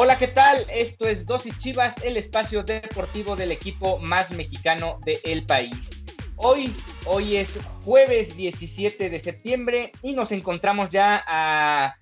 [0.00, 0.64] Hola, ¿qué tal?
[0.70, 6.07] Esto es Dosis Chivas, el espacio deportivo del equipo más mexicano del país.
[6.40, 6.72] Hoy,
[7.06, 11.96] hoy es jueves 17 de septiembre y nos encontramos ya a,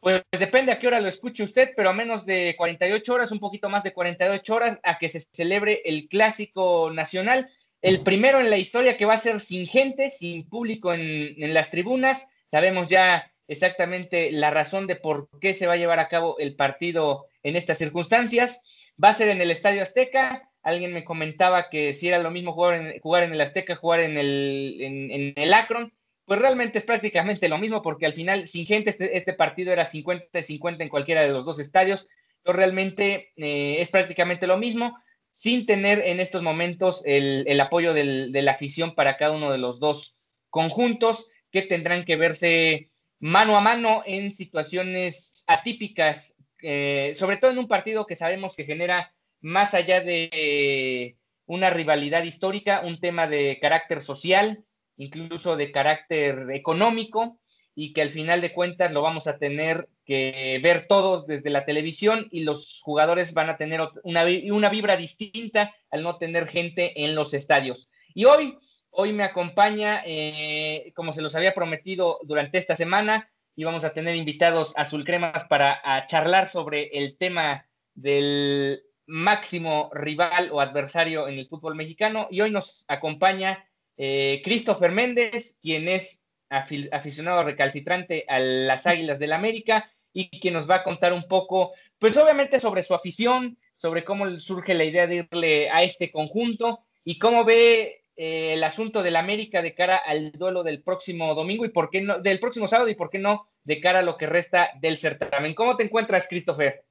[0.00, 3.40] pues depende a qué hora lo escuche usted, pero a menos de 48 horas, un
[3.40, 7.50] poquito más de 48 horas, a que se celebre el clásico nacional,
[7.82, 11.52] el primero en la historia que va a ser sin gente, sin público en, en
[11.52, 12.26] las tribunas.
[12.50, 16.56] Sabemos ya exactamente la razón de por qué se va a llevar a cabo el
[16.56, 18.62] partido en estas circunstancias.
[19.02, 22.52] Va a ser en el Estadio Azteca alguien me comentaba que si era lo mismo
[22.52, 22.74] jugar
[23.22, 25.92] en, el Azteca, jugar en el, en, el Akron,
[26.24, 29.84] pues realmente es prácticamente lo mismo porque al final sin gente este, este partido era
[29.84, 34.98] 50-50 en cualquiera de los dos estadios, entonces realmente eh, es prácticamente lo mismo
[35.30, 39.58] sin tener en estos momentos el, el apoyo de la afición para cada uno de
[39.58, 40.16] los dos
[40.48, 47.58] conjuntos que tendrán que verse mano a mano en situaciones atípicas, eh, sobre todo en
[47.58, 49.12] un partido que sabemos que genera
[49.44, 54.64] más allá de una rivalidad histórica, un tema de carácter social,
[54.96, 57.38] incluso de carácter económico,
[57.74, 61.66] y que al final de cuentas lo vamos a tener que ver todos desde la
[61.66, 64.24] televisión y los jugadores van a tener una,
[64.70, 67.90] vibra distinta al no tener gente en los estadios.
[68.14, 68.56] Y hoy,
[68.90, 73.92] hoy me acompaña, eh, como se los había prometido durante esta semana, y vamos a
[73.92, 81.38] tener invitados azul cremas para charlar sobre el tema del máximo rival o adversario en
[81.38, 82.28] el fútbol mexicano.
[82.30, 83.64] Y hoy nos acompaña
[83.96, 90.70] eh, Christopher Méndez, quien es aficionado recalcitrante a las Águilas del América y quien nos
[90.70, 95.06] va a contar un poco, pues obviamente sobre su afición, sobre cómo surge la idea
[95.06, 99.96] de irle a este conjunto y cómo ve eh, el asunto del América de cara
[99.96, 103.18] al duelo del próximo domingo y por qué no, del próximo sábado y por qué
[103.18, 105.54] no de cara a lo que resta del certamen.
[105.54, 106.84] ¿Cómo te encuentras, Christopher?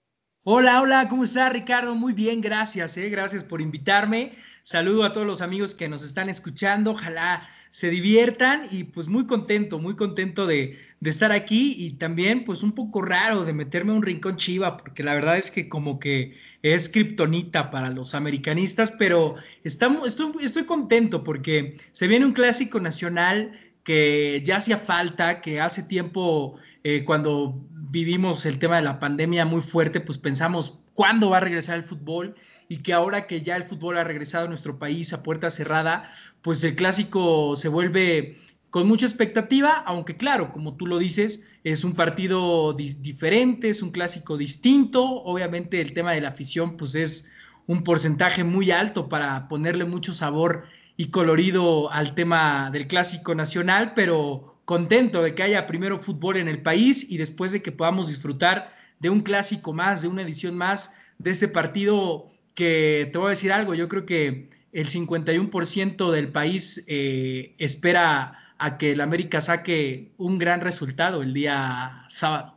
[0.45, 1.95] Hola, hola, ¿cómo está Ricardo?
[1.95, 4.33] Muy bien, gracias, eh, gracias por invitarme.
[4.61, 9.25] Saludo a todos los amigos que nos están escuchando, ojalá se diviertan y pues muy
[9.25, 14.03] contento, muy contento de, estar aquí y también pues un poco raro de meterme un
[14.03, 19.35] rincón chiva, porque la verdad es que como que es kriptonita para los americanistas, pero
[19.63, 25.59] estamos, estoy, estoy contento porque se viene un clásico nacional que ya hacía falta, que
[25.59, 31.29] hace tiempo eh, cuando vivimos el tema de la pandemia muy fuerte, pues pensamos cuándo
[31.29, 32.35] va a regresar el fútbol
[32.69, 36.09] y que ahora que ya el fútbol ha regresado a nuestro país a puerta cerrada,
[36.41, 38.35] pues el clásico se vuelve
[38.69, 43.91] con mucha expectativa, aunque claro, como tú lo dices, es un partido diferente, es un
[43.91, 47.31] clásico distinto, obviamente el tema de la afición pues es
[47.67, 53.93] un porcentaje muy alto para ponerle mucho sabor y colorido al tema del clásico nacional,
[53.95, 58.07] pero contento de que haya primero fútbol en el país y después de que podamos
[58.07, 63.27] disfrutar de un clásico más, de una edición más de este partido que te voy
[63.27, 69.01] a decir algo, yo creo que el 51% del país eh, espera a que el
[69.01, 72.52] América saque un gran resultado el día sábado.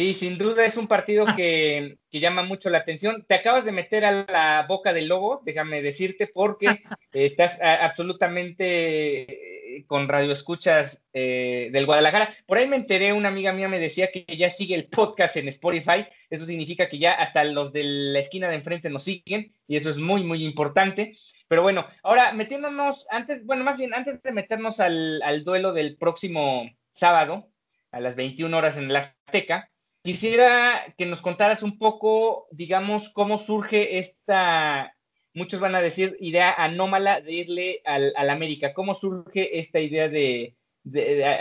[0.00, 3.22] Sí, sin duda es un partido que, llama mucho la atención.
[3.28, 6.68] Te acabas de meter a la boca del lobo, déjame decirte, porque
[7.12, 12.34] estás absolutamente eh, con radioescuchas eh, del Guadalajara.
[12.46, 15.48] Por ahí me enteré, una amiga mía me decía que ya sigue el podcast en
[15.48, 16.06] Spotify.
[16.30, 19.90] Eso significa que ya hasta los de la esquina de enfrente nos siguen y eso
[19.90, 21.18] es muy, muy importante.
[21.46, 25.98] Pero bueno, ahora metiéndonos, antes, bueno, más bien antes de meternos al, al duelo del
[25.98, 27.50] próximo sábado
[27.92, 29.69] a las 21 horas en el Azteca,
[30.02, 34.94] Quisiera que nos contaras un poco, digamos, cómo surge esta,
[35.34, 38.72] muchos van a decir, idea anómala de irle al, América.
[38.72, 40.56] ¿Cómo surge esta idea de,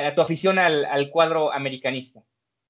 [0.05, 2.21] a tu afición al, cuadro americanista?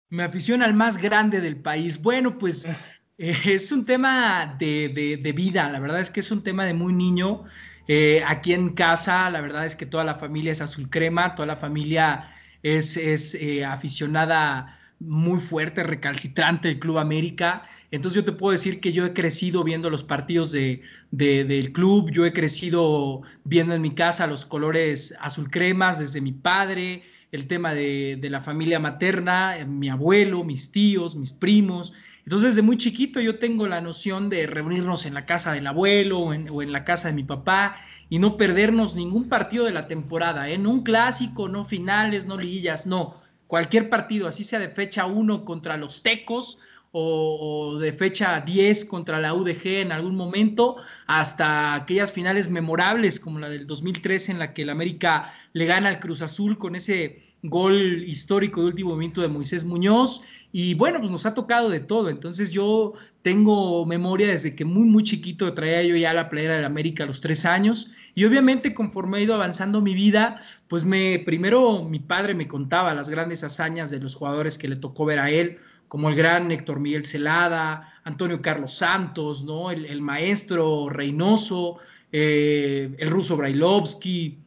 [0.10, 2.00] Mi afición al más grande del país.
[2.00, 2.68] Bueno, pues
[3.18, 6.94] eh, es un tema de, vida, la verdad es que es un tema de muy
[6.94, 7.46] niño.
[7.88, 11.48] Eh, aquí en casa, la verdad es que toda la familia es azul crema, toda
[11.48, 12.32] la familia
[12.62, 17.64] es, es eh, aficionada muy fuerte, recalcitrante del Club América.
[17.92, 20.82] Entonces yo te puedo decir que yo he crecido viendo los partidos de,
[21.12, 26.34] del club, yo he crecido viendo en mi casa los colores azul cremas desde mi
[26.34, 31.94] padre, el tema de, de la familia materna, mi abuelo, mis tíos, mis primos.
[32.30, 36.20] Entonces, desde muy chiquito yo tengo la noción de reunirnos en la casa del abuelo
[36.20, 40.48] o en, la casa de mi papá y no perdernos ningún partido de la temporada,
[40.48, 40.60] ¿eh?
[40.60, 43.16] no un clásico, no finales, no liguillas, no.
[43.50, 46.60] Cualquier partido, así sea de fecha 1 contra los Tecos
[46.92, 53.40] o, de fecha 10 contra la UDG en algún momento, hasta aquellas finales memorables como
[53.40, 57.22] la del 2003 en la que el América le gana al Cruz Azul con ese
[57.44, 60.22] gol histórico de último momento de Moisés Muñoz.
[60.52, 62.10] Y bueno, pues nos ha tocado de todo.
[62.10, 66.66] Entonces yo tengo memoria desde que muy, muy chiquito traía yo ya la playera del
[66.66, 67.92] América a los tres años.
[68.16, 72.96] Y obviamente conforme he ido avanzando mi vida, pues me, primero mi padre me contaba
[72.96, 75.60] las grandes hazañas de los jugadores que le tocó ver a él
[75.90, 79.72] como el gran Héctor Miguel Celada, Antonio Carlos Santos, ¿no?
[79.72, 81.78] el, maestro Reynoso,
[82.12, 84.38] eh, el ruso Brailovsky.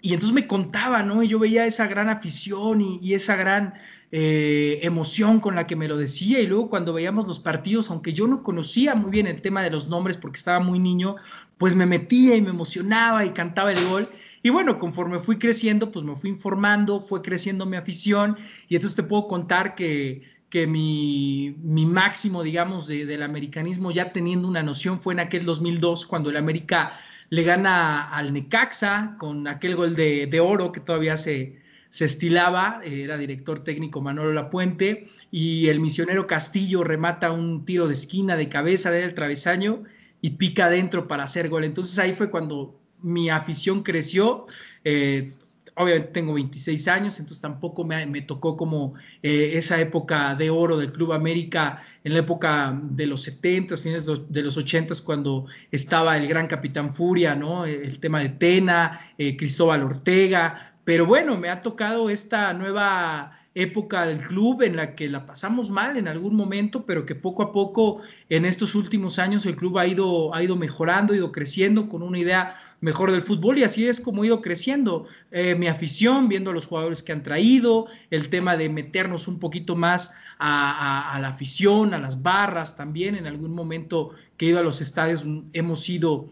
[0.00, 1.24] Y entonces me contaba, ¿no?
[1.24, 3.74] Y yo veía esa gran afición y, esa gran
[4.12, 6.38] eh, emoción con la que me lo decía.
[6.38, 9.70] Y luego cuando veíamos los partidos, aunque yo no conocía muy bien el tema de
[9.70, 11.16] los nombres porque estaba muy niño,
[11.58, 14.08] pues me metía y me emocionaba y cantaba el gol.
[14.44, 18.36] Y bueno, conforme fui creciendo, pues me fui informando, fue creciendo mi afición.
[18.68, 24.62] Y entonces te puedo contar que que mi, máximo, digamos, del americanismo, ya teniendo una
[24.62, 26.98] noción, fue en aquel 2002, cuando el América
[27.30, 31.60] le gana al Necaxa con aquel gol de, oro que todavía se,
[31.90, 37.92] se estilaba, era director técnico Manolo Lapuente, y el misionero Castillo remata un tiro de
[37.92, 39.84] esquina de cabeza del travesaño
[40.20, 41.64] y pica adentro para hacer gol.
[41.64, 44.46] Entonces ahí fue cuando mi afición creció.
[44.84, 45.32] Eh,
[45.78, 50.92] obviamente tengo 26 años, entonces tampoco me, tocó como eh, esa época de oro del
[50.92, 56.26] Club América, en la época de los 70, fines de los 80, cuando estaba el
[56.26, 57.64] gran Capitán Furia, ¿no?
[57.64, 64.06] El tema de Tena, eh, Cristóbal Ortega, pero bueno, me ha tocado esta nueva época
[64.06, 67.52] del club en la que la pasamos mal en algún momento, pero que poco a
[67.52, 71.88] poco en estos últimos años el club ha ido, ha ido mejorando, ha ido creciendo
[71.88, 75.66] con una idea mejor del fútbol y así es como ha ido creciendo eh, mi
[75.66, 80.14] afición, viendo a los jugadores que han traído, el tema de meternos un poquito más
[80.38, 83.16] a, a la afición, a las barras también.
[83.16, 86.28] En algún momento que he ido a los estadios hemos ido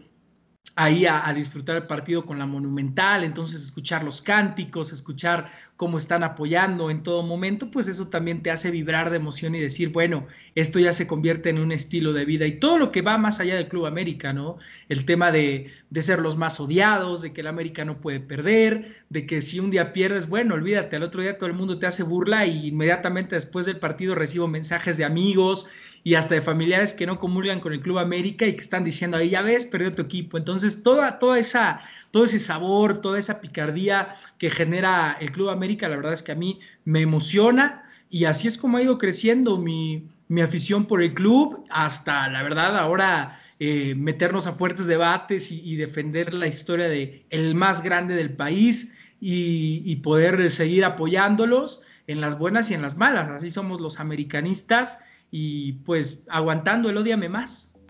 [0.77, 6.21] ahí a, disfrutar el partido con la Monumental, entonces escuchar los cánticos, escuchar cómo están
[6.21, 10.27] apoyando en todo momento, pues eso también te hace vibrar de emoción y decir, bueno,
[10.53, 13.39] esto ya se convierte en un estilo de vida y todo lo que va más
[13.39, 14.57] allá del Club América, ¿no?
[14.87, 19.03] El tema de, de ser los más odiados, de que el América no puede perder,
[19.09, 21.87] de que si un día pierdes, bueno, olvídate, al otro día todo el mundo te
[21.87, 25.67] hace burla y inmediatamente después del partido recibo mensajes de amigos
[26.03, 29.17] y hasta de familiares que no comulgan con el Club América y que están diciendo,
[29.17, 30.37] ahí ya ves, perdió tu equipo.
[30.37, 31.81] Entonces, toda, toda esa,
[32.11, 36.31] todo ese sabor, toda esa picardía que genera el Club América, la verdad es que
[36.31, 40.07] a mí me emociona y así es como ha ido creciendo mi,
[40.41, 46.33] afición por el club hasta, la verdad, ahora eh, meternos a fuertes debates y, defender
[46.33, 52.69] la historia de el más grande del país y, poder seguir apoyándolos en las buenas
[52.69, 53.29] y en las malas.
[53.29, 54.99] Así somos los americanistas
[55.31, 57.81] y pues aguantando el odiame más.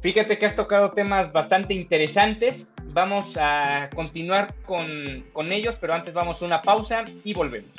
[0.00, 2.68] Fíjate que has tocado temas bastante interesantes.
[2.92, 7.72] Vamos a continuar con, con ellos, pero antes vamos a una pausa y volvemos.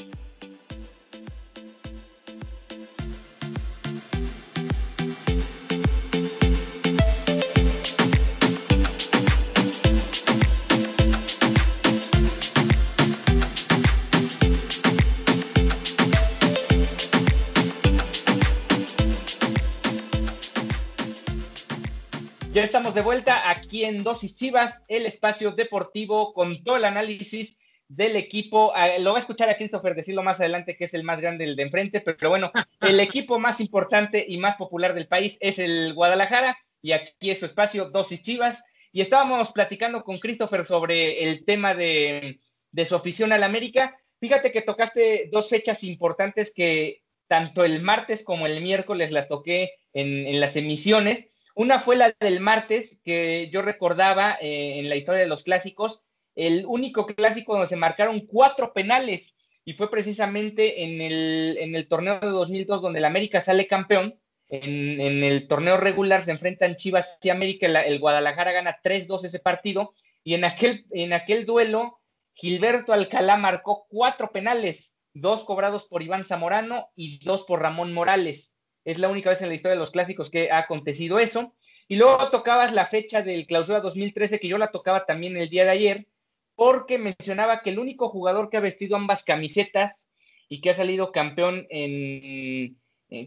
[22.58, 27.60] Ya estamos de vuelta aquí en Dosis Chivas, el espacio deportivo con todo el análisis
[27.88, 28.72] del equipo.
[28.76, 31.44] Ah, lo va a escuchar a Christopher decirlo más adelante que es el más grande,
[31.44, 35.60] el de enfrente, pero bueno, el equipo más importante y más popular del país es
[35.60, 38.64] el Guadalajara y aquí es su espacio Dosis Chivas.
[38.92, 42.40] Y estábamos platicando con Christopher sobre el tema de,
[42.88, 44.00] su afición al América.
[44.20, 49.74] Fíjate que tocaste dos fechas importantes que tanto el martes como el miércoles las toqué
[49.94, 54.96] en, en las emisiones una fue la del martes, que yo recordaba eh, en la
[54.96, 56.04] historia de los clásicos,
[56.36, 59.36] el único clásico donde se marcaron cuatro penales,
[59.66, 64.20] y fue precisamente en el, en el torneo de 2002 donde el América sale campeón,
[64.50, 69.96] en, el torneo regular se enfrentan Chivas y América, el, Guadalajara gana 3-2 ese partido
[70.24, 72.00] y en aquel, en aquel duelo
[72.36, 78.57] Gilberto Alcalá marcó cuatro penales, dos cobrados por Iván Zamorano y dos por Ramón Morales.
[78.88, 81.54] Es la única vez en la historia de los clásicos que ha acontecido eso.
[81.90, 85.66] Y luego tocabas la fecha del clausura 2013, que yo la tocaba también el día
[85.66, 86.08] de ayer,
[86.56, 90.10] porque mencionaba que el único jugador que ha vestido ambas camisetas
[90.48, 92.76] y que ha salido campeón eh,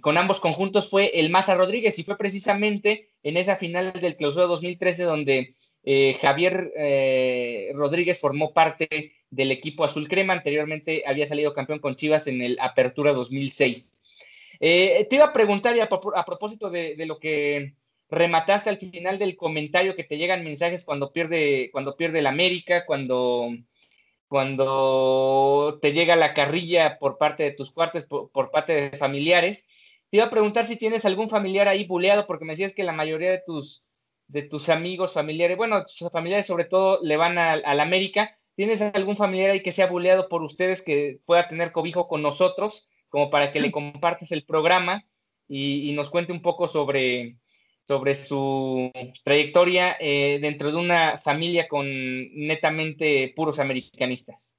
[0.01, 4.47] con ambos conjuntos fue el Maza Rodríguez y fue precisamente en esa final del clausura
[4.47, 11.53] 2013 donde eh, Javier eh, Rodríguez formó parte del equipo azul crema, anteriormente había salido
[11.53, 14.00] campeón con Chivas en el Apertura 2006.
[14.61, 17.75] Te iba a preguntar a, a propósito de, lo que
[18.09, 22.85] remataste al final del comentario que te llegan mensajes cuando pierde, cuando pierde el América,
[22.87, 23.49] cuando,
[24.29, 29.67] cuando te llega la carrilla por parte de tus cuartos, por parte de familiares.
[30.11, 32.93] Te iba a preguntar si tienes algún familiar ahí buleado, porque me decías que la
[32.93, 33.85] mayoría de tus,
[34.27, 38.37] de tus amigos, familiares, bueno, tus familiares sobre todo le van al, América.
[38.57, 42.89] ¿Tienes algún familiar ahí que sea buleado por ustedes que pueda tener cobijo con nosotros,
[43.11, 45.05] como para que le compartas el programa
[45.47, 47.37] y, nos cuente un poco sobre,
[47.87, 48.91] sobre su
[49.25, 54.55] trayectoria eh, dentro de una familia con netamente puros americanistas?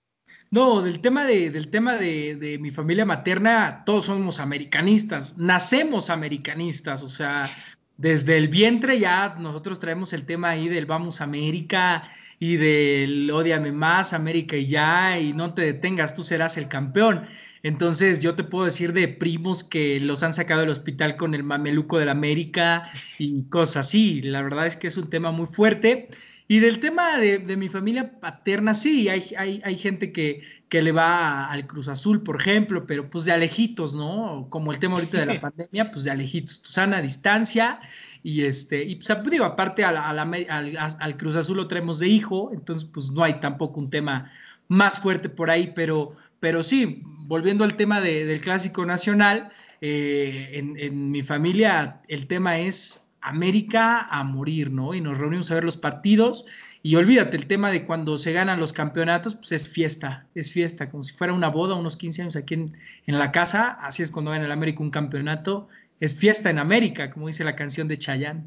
[0.51, 7.03] No, del tema de, del tema de, mi familia materna, todos somos americanistas, nacemos americanistas,
[7.03, 7.49] o sea,
[7.95, 12.03] desde el vientre ya nosotros traemos el tema ahí del vamos América
[12.37, 17.27] y del odiame más, América y ya, y no te detengas, tú serás el campeón.
[17.63, 21.43] Entonces yo te puedo decir de primos que los han sacado del hospital con el
[21.43, 22.89] mameluco del América
[23.19, 24.21] y cosas así.
[24.21, 26.09] La verdad es que es un tema muy fuerte.
[26.47, 31.45] Y del tema de, mi familia paterna, sí, hay, hay, gente que, que, le va
[31.45, 34.47] al Cruz Azul, por ejemplo, pero pues de alejitos, ¿no?
[34.49, 37.79] Como el tema ahorita de la pandemia, pues de alejitos, tu sana distancia.
[38.21, 42.83] Y este, y pues digo, aparte al, al, Cruz Azul lo traemos de hijo, entonces
[42.83, 44.29] pues no hay tampoco un tema
[44.67, 50.77] más fuerte por ahí, pero, pero sí, volviendo al tema del clásico nacional, eh, en,
[50.77, 54.93] en mi familia el tema es América a morir, ¿no?
[54.93, 56.45] Y nos reunimos a ver los partidos
[56.83, 60.89] y olvídate, el tema de cuando se ganan los campeonatos, pues es fiesta, es fiesta,
[60.89, 62.71] como si fuera una boda, unos 15 años aquí en,
[63.05, 65.67] la casa, así es cuando gana el América un campeonato,
[65.99, 68.45] es fiesta en América, como dice la canción de Chayanne.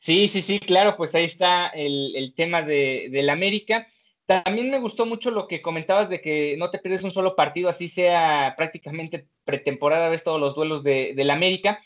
[0.00, 3.86] Sí, sí, sí, claro, pues ahí está el, tema de, del América.
[4.30, 7.68] También me gustó mucho lo que comentabas de que no te pierdes un solo partido,
[7.68, 11.82] así sea prácticamente pretemporada, ves todos los duelos de, del América.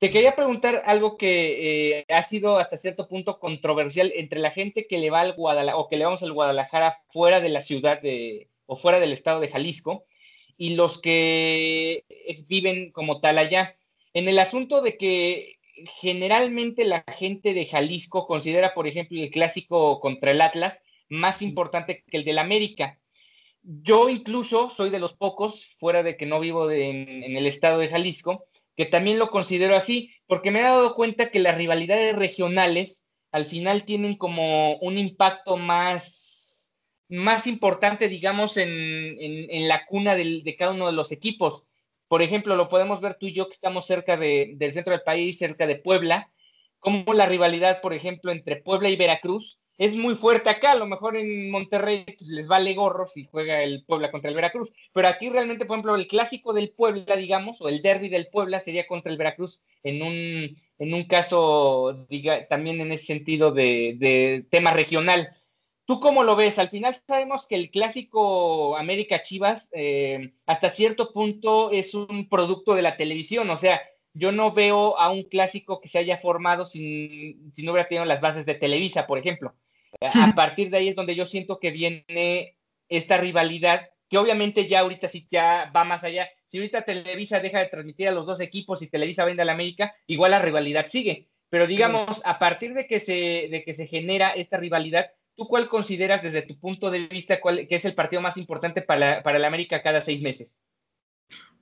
[0.00, 4.88] Te quería preguntar algo que eh, ha sido hasta cierto punto controversial entre la gente
[4.88, 8.02] que le va al Guadalajara o que le vamos al Guadalajara fuera de la ciudad
[8.02, 10.04] de, o fuera del estado de Jalisco
[10.56, 12.02] y los que
[12.48, 13.76] viven como tal allá.
[14.14, 15.60] En el asunto de que
[16.00, 22.04] generalmente la gente de Jalisco considera, por ejemplo, el clásico contra el Atlas más importante
[22.06, 22.98] que el del América.
[23.62, 27.88] Yo incluso soy de los pocos, fuera de que no vivo en el estado de
[27.88, 28.46] Jalisco,
[28.76, 33.46] que también lo considero así, porque me he dado cuenta que las rivalidades regionales al
[33.46, 36.72] final tienen como un impacto más,
[37.08, 41.64] más importante, digamos, en, en, la cuna de cada uno de los equipos.
[42.08, 45.02] Por ejemplo, lo podemos ver tú y yo que estamos cerca de, del centro del
[45.02, 46.30] país, cerca de Puebla,
[46.78, 50.72] como la rivalidad, por ejemplo, entre Puebla y Veracruz es muy fuerte acá.
[50.72, 54.36] A lo mejor en Monterrey pues, les vale gorro si juega el Puebla contra el
[54.36, 54.72] Veracruz.
[54.92, 58.60] Pero aquí realmente, por ejemplo, el clásico del Puebla, digamos, o el derby del Puebla
[58.60, 64.44] sería contra el Veracruz en un, en un caso, diga, también en ese sentido de,
[64.50, 65.36] tema regional.
[65.86, 66.58] ¿Tú cómo lo ves?
[66.58, 72.74] Al final sabemos que el clásico América Chivas eh, hasta cierto punto es un producto
[72.74, 73.82] de la televisión, o sea,
[74.14, 78.04] yo no veo a un clásico que se haya formado sin, si no hubiera tenido
[78.04, 79.54] las bases de Televisa, por ejemplo.
[80.12, 82.56] A partir de ahí es donde yo siento que viene
[82.88, 86.28] esta rivalidad, que obviamente ya ahorita sí ya va más allá.
[86.46, 89.52] Si ahorita Televisa deja de transmitir a los dos equipos y Televisa vende a la
[89.52, 91.28] América, igual la rivalidad sigue.
[91.48, 95.68] Pero digamos, a partir de que se, de que se genera esta rivalidad, ¿tú cuál
[95.68, 99.38] consideras desde tu punto de vista cuál, que es el partido más importante para, para
[99.38, 100.60] la América cada seis meses?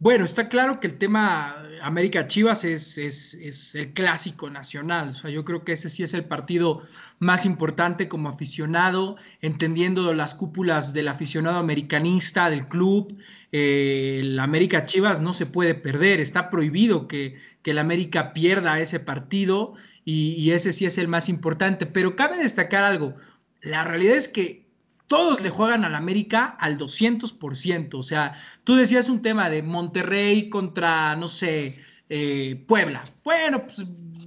[0.03, 5.11] Bueno, está claro que el tema América Chivas es, es, el clásico nacional.
[5.11, 6.83] O sea, yo creo que ese sí es el partido
[7.21, 13.17] más importante como aficionado, entendiendo las cúpulas del aficionado americanista, del club.
[13.53, 18.81] Eh, el América Chivas no se puede perder, está prohibido que, que el América pierda
[18.81, 21.87] ese partido y, y ese sí es el más importante.
[21.87, 23.15] Pero cabe destacar algo.
[23.61, 24.67] La realidad es que
[25.13, 27.95] todos le juegan al América al 200%.
[27.99, 28.33] O sea,
[28.65, 31.79] tú decías un tema de Monterrey contra, no sé,
[32.09, 33.05] eh, Puebla.
[33.23, 33.85] Bueno, pues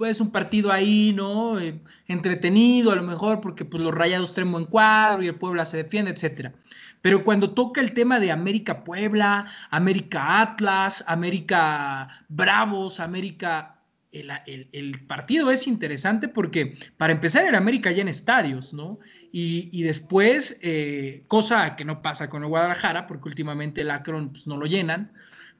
[0.08, 1.60] es un partido ahí, ¿no?
[1.60, 5.66] Eh, entretenido a lo mejor porque pues, los rayados traen buen cuadro y el Puebla
[5.66, 6.54] se defiende, etcétera.
[7.02, 13.75] Pero cuando toca el tema de América Puebla, América Atlas, América Bravos, América...
[14.22, 19.00] El, partido es interesante porque para empezar el América ya en estadios, ¿no?
[19.32, 24.48] Y, después, eh, cosa que no pasa con el Guadalajara, porque últimamente el Akron pues,
[24.48, 25.12] no lo llenan,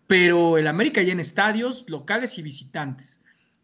[0.08, 3.20] pero el América ya en estadios locales y visitantes.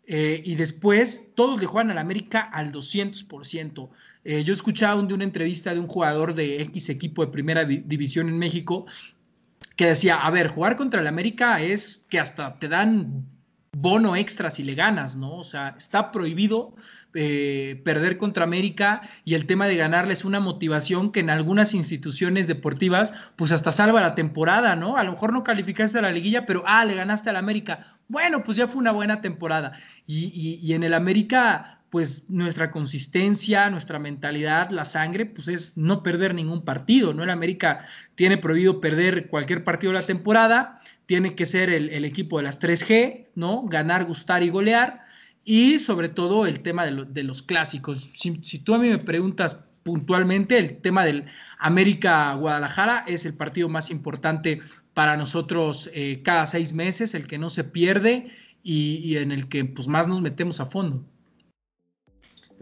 [0.05, 3.89] Eh, y después todos le juegan al América al 200%.
[4.25, 7.63] Eh, yo escuchaba un, de una entrevista de un jugador de X equipo de primera
[7.63, 8.85] división en México
[9.75, 13.25] que decía, a ver, jugar contra el América es que hasta te dan
[13.73, 15.35] bono extra si le ganas, ¿no?
[15.35, 16.75] O sea, está prohibido
[17.13, 21.73] eh, perder contra América y el tema de ganarle es una motivación que en algunas
[21.73, 24.97] instituciones deportivas pues hasta salva la temporada, ¿no?
[24.97, 27.97] A lo mejor no calificaste a la liguilla, pero ah, le ganaste al América.
[28.09, 29.73] Bueno, pues ya fue una buena temporada.
[30.05, 36.03] Y, y en el América pues nuestra consistencia, nuestra mentalidad, la sangre, pues es no
[36.03, 37.23] perder ningún partido, ¿no?
[37.23, 37.83] El América
[38.15, 40.79] tiene prohibido perder cualquier partido de la temporada,
[41.11, 43.63] tiene que ser el, equipo de las 3G, ¿no?
[43.63, 45.01] Ganar, gustar y golear,
[45.43, 48.13] y sobre todo el tema de, los clásicos.
[48.13, 51.25] Si, tú a mí me preguntas puntualmente, el tema del
[51.59, 54.61] América-Guadalajara es el partido más importante
[54.93, 58.29] para nosotros eh, cada seis meses, el que no se pierde
[58.63, 61.03] y, en el que pues, más nos metemos a fondo.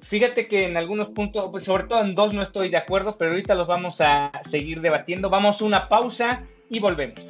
[0.01, 3.29] Fíjate que en algunos puntos, pues sobre todo en dos no estoy de acuerdo, pero
[3.29, 5.29] ahorita los vamos a seguir debatiendo.
[5.29, 7.27] Vamos a una pausa y volvemos.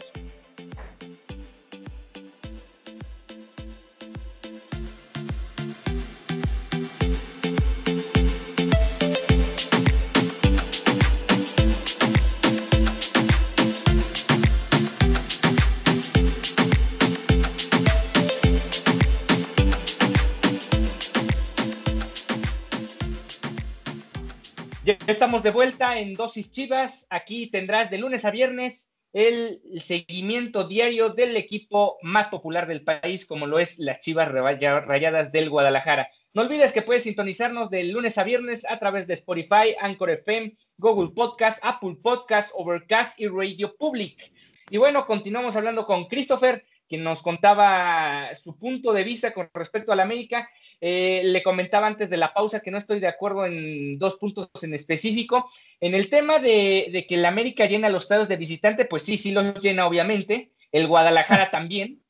[25.29, 27.05] Estamos de vuelta en Dosis Chivas.
[27.11, 33.27] Aquí tendrás de lunes a viernes el, seguimiento diario del equipo más popular del país,
[33.27, 36.09] como lo es las Chivas Rayadas del Guadalajara.
[36.33, 40.57] No olvides que puedes sintonizarnos de lunes a viernes a través de Spotify, Anchor FM,
[40.79, 44.31] Google Podcast, Apple Podcast, Overcast y Radio Public.
[44.71, 49.91] Y bueno, continuamos hablando con Christopher, quien nos contaba su punto de vista con respecto
[49.91, 50.49] a la América
[50.81, 54.49] eh, le comentaba antes de la pausa que no estoy de acuerdo en dos puntos
[54.61, 55.49] en específico.
[55.79, 59.31] En el tema de, que el América llena los estados de visitante, pues sí, sí
[59.31, 60.51] los llena obviamente.
[60.71, 62.01] El Guadalajara también.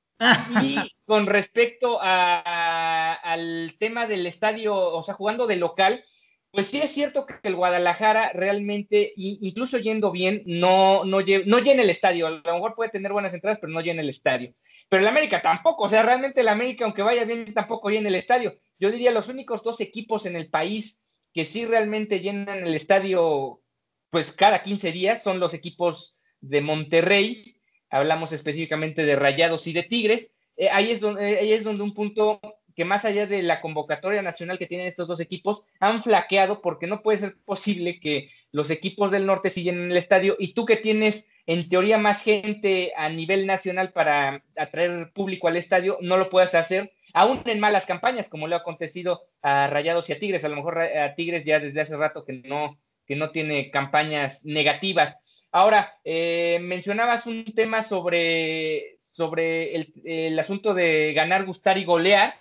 [0.62, 6.04] Y con respecto al tema del estadio, o sea, jugando de local,
[6.52, 11.84] pues sí es cierto que el Guadalajara realmente, incluso yendo bien, no, no, no llena
[11.84, 12.28] el estadio.
[12.28, 14.54] A lo mejor puede tener buenas entradas, pero no llena el estadio
[14.89, 18.15] pero el América tampoco, o sea, realmente el América, aunque vaya bien, tampoco llena el
[18.15, 18.58] estadio.
[18.80, 20.99] Yo diría los únicos dos equipos en el país
[21.34, 23.62] que sí realmente llenan el estadio,
[24.10, 29.84] pues cada 15 días, son los equipos de Monterrey, hablamos específicamente de Rayados y de
[29.84, 30.32] Tigres.
[30.58, 32.41] Eh, ahí, es donde, ahí es donde un punto
[32.75, 36.88] que más allá de la convocatoria nacional que tienen estos dos equipos, han flaqueado porque
[36.88, 40.66] no puede ser posible que los equipos del norte siguen en el estadio y tú
[40.66, 46.18] que tienes en teoría más gente a nivel nacional para atraer público al estadio, no
[46.18, 50.20] lo puedas hacer, aún en malas campañas, como le ha acontecido a Rayados y a
[50.20, 53.72] Tigres, a lo mejor a Tigres ya desde hace rato que no, que no tiene
[53.72, 55.20] campañas negativas.
[55.52, 62.36] Ahora, eh, mencionabas un tema sobre, sobre el, el asunto de ganar, gustar y golear,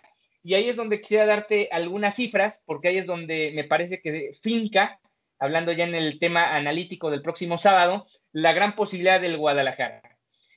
[0.45, 4.33] y ahí es donde quisiera darte algunas cifras, porque ahí es donde me parece que
[4.43, 5.01] finca,
[5.39, 10.03] hablando ya en el tema analítico del próximo sábado, la gran posibilidad del Guadalajara.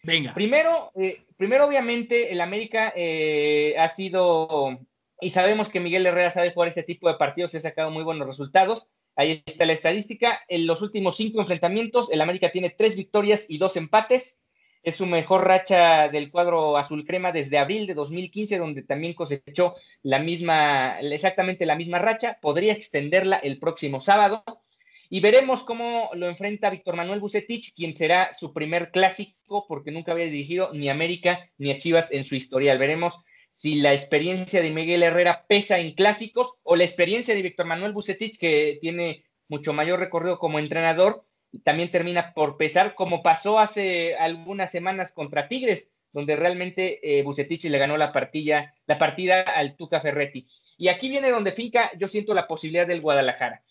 [0.04, 0.34] Venga.
[0.34, 4.80] Primero, eh, primero obviamente, el América eh, ha sido,
[5.20, 8.04] y sabemos que Miguel Herrera sabe jugar este tipo de partidos y ha sacado muy
[8.04, 8.88] buenos resultados.
[9.16, 10.42] Ahí está la estadística.
[10.48, 14.40] En los últimos cinco enfrentamientos, el América tiene tres victorias y dos empates.
[14.84, 19.76] Es su mejor racha del cuadro azul crema desde abril de 2015, donde también cosechó
[20.02, 22.40] la misma, exactamente la misma racha.
[22.42, 24.44] Podría extenderla el próximo sábado
[25.14, 30.14] y veremos cómo lo enfrenta Víctor Manuel Bucetich, quien será su primer clásico, porque nunca
[30.14, 32.80] había dirigido ni América ni Chivas en su historial.
[32.80, 33.20] Veremos
[33.50, 37.92] si la experiencia de Miguel Herrera pesa en clásicos o la experiencia de Víctor Manuel
[37.92, 41.26] Bucetich, que tiene mucho mayor recorrido como entrenador,
[41.66, 47.66] también termina por pesar, como pasó hace algunas semanas contra Tigres, donde realmente eh, Bucetich
[47.66, 50.48] le ganó la partida, la partida al Tuca Ferretti.
[50.78, 53.62] Y aquí viene donde finca, yo siento la posibilidad del Guadalajara.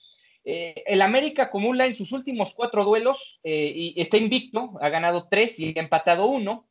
[0.45, 5.29] Eh, el América acumula en sus últimos cuatro duelos eh, y está invicto, ha ganado
[5.31, 6.67] tres y ha empatado uno.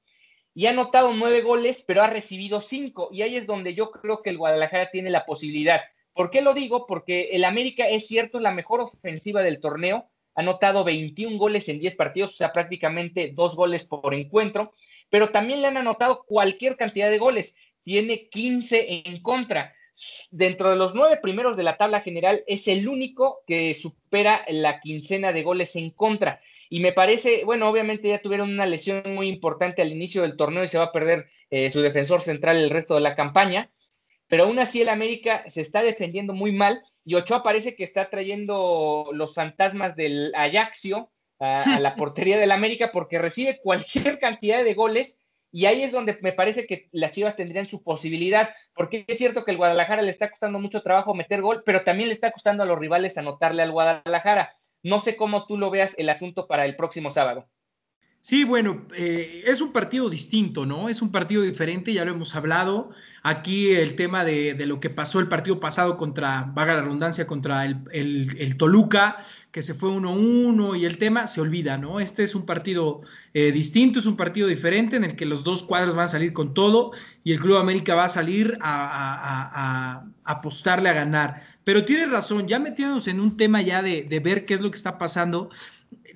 [0.55, 3.09] y ha anotado nueve goles, pero ha recibido cinco.
[3.11, 5.81] Y ahí es donde yo creo que el Guadalajara tiene la posibilidad.
[6.13, 6.85] ¿Por qué lo digo?
[6.85, 11.79] Porque el América es cierto la mejor ofensiva del torneo, ha anotado 21 goles en
[11.79, 14.73] 10 partidos, o sea, prácticamente dos goles por encuentro,
[15.09, 19.73] pero también le han anotado cualquier cantidad de goles, tiene 15 en contra.
[20.31, 24.79] Dentro de los nueve primeros de la tabla general, es el único que supera la
[24.79, 26.41] quincena de goles en contra.
[26.69, 30.63] Y me parece, bueno, obviamente ya tuvieron una lesión muy importante al inicio del torneo
[30.63, 33.71] y se va a perder eh, su defensor central el resto de la campaña,
[34.27, 38.11] pero aún así el América se está defendiendo muy mal y Ochoa parece que está
[38.11, 41.09] trayendo los fantasmas del Ajaxio
[41.39, 45.19] a, la portería del América porque recibe cualquier cantidad de goles
[45.51, 49.43] y ahí es donde me parece que las Chivas tendrían su posibilidad, porque es cierto
[49.43, 52.63] que el Guadalajara le está costando mucho trabajo meter gol, pero también le está costando
[52.63, 54.55] a los rivales anotarle al Guadalajara.
[54.83, 57.47] No sé cómo tú lo veas el asunto para el próximo sábado.
[58.21, 60.89] Sí, bueno, eh, es un partido distinto, ¿no?
[60.89, 62.91] Es un partido diferente, ya lo hemos hablado.
[63.23, 67.65] Aquí el tema de, lo que pasó el partido pasado contra, vaga la redundancia, contra
[67.65, 69.17] el, Toluca,
[69.51, 72.01] que se fue 1-1 y el tema se olvida, ¿no?
[72.01, 73.01] Este es un partido
[73.33, 76.33] eh, distinto, es un partido diferente en el que los dos cuadros van a salir
[76.33, 76.91] con todo
[77.23, 79.78] y el Club América va a salir a,
[80.31, 81.41] apostarle a ganar.
[81.63, 84.71] Pero tiene razón, ya metiéndonos en un tema ya de, de ver qué es lo
[84.71, 85.49] que está pasando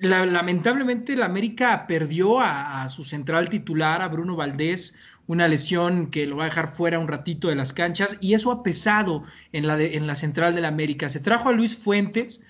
[0.00, 4.96] lamentablemente la América perdió a, su central titular, a Bruno Valdés,
[5.26, 8.50] una lesión que lo va a dejar fuera un ratito de las canchas y eso
[8.50, 9.22] ha pesado
[9.52, 11.08] en la, en la central de la América.
[11.08, 12.44] Se trajo a Luis Fuentes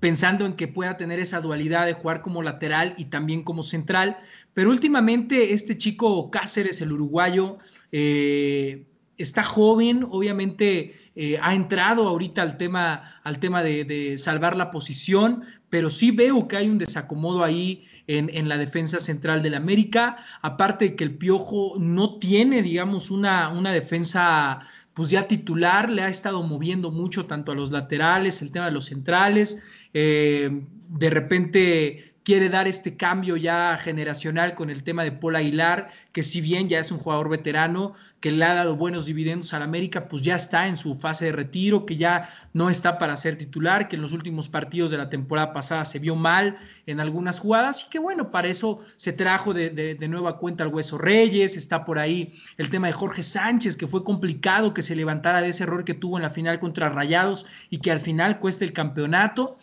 [0.00, 4.18] pensando en que pueda tener esa dualidad de jugar como lateral y también como central,
[4.52, 7.58] pero últimamente este chico Cáceres, el uruguayo,
[7.92, 8.86] eh,
[9.18, 15.44] está joven, obviamente eh, ha entrado ahorita al tema, al tema de, salvar la posición,
[15.70, 20.90] pero sí veo que hay un desacomodo ahí en, la defensa central del América, aparte
[20.90, 24.60] de que el Piojo no tiene, digamos, una, una defensa
[24.94, 28.72] pues ya titular, le ha estado moviendo mucho tanto a los laterales, el tema de
[28.72, 35.12] los centrales, eh, de repente quiere dar este cambio ya generacional con el tema de
[35.12, 39.06] Paul Aguilar, que si bien ya es un jugador veterano, que le ha dado buenos
[39.06, 42.98] dividendos al América, pues ya está en su fase de retiro, que ya no está
[42.98, 46.58] para ser titular, que en los últimos partidos de la temporada pasada se vio mal
[46.86, 50.98] en algunas jugadas y que bueno, para eso se trajo de, nueva cuenta al Hueso
[50.98, 55.40] Reyes, está por ahí el tema de Jorge Sánchez, que fue complicado que se levantara
[55.42, 58.64] de ese error que tuvo en la final contra Rayados y que al final cuesta
[58.64, 59.56] el campeonato.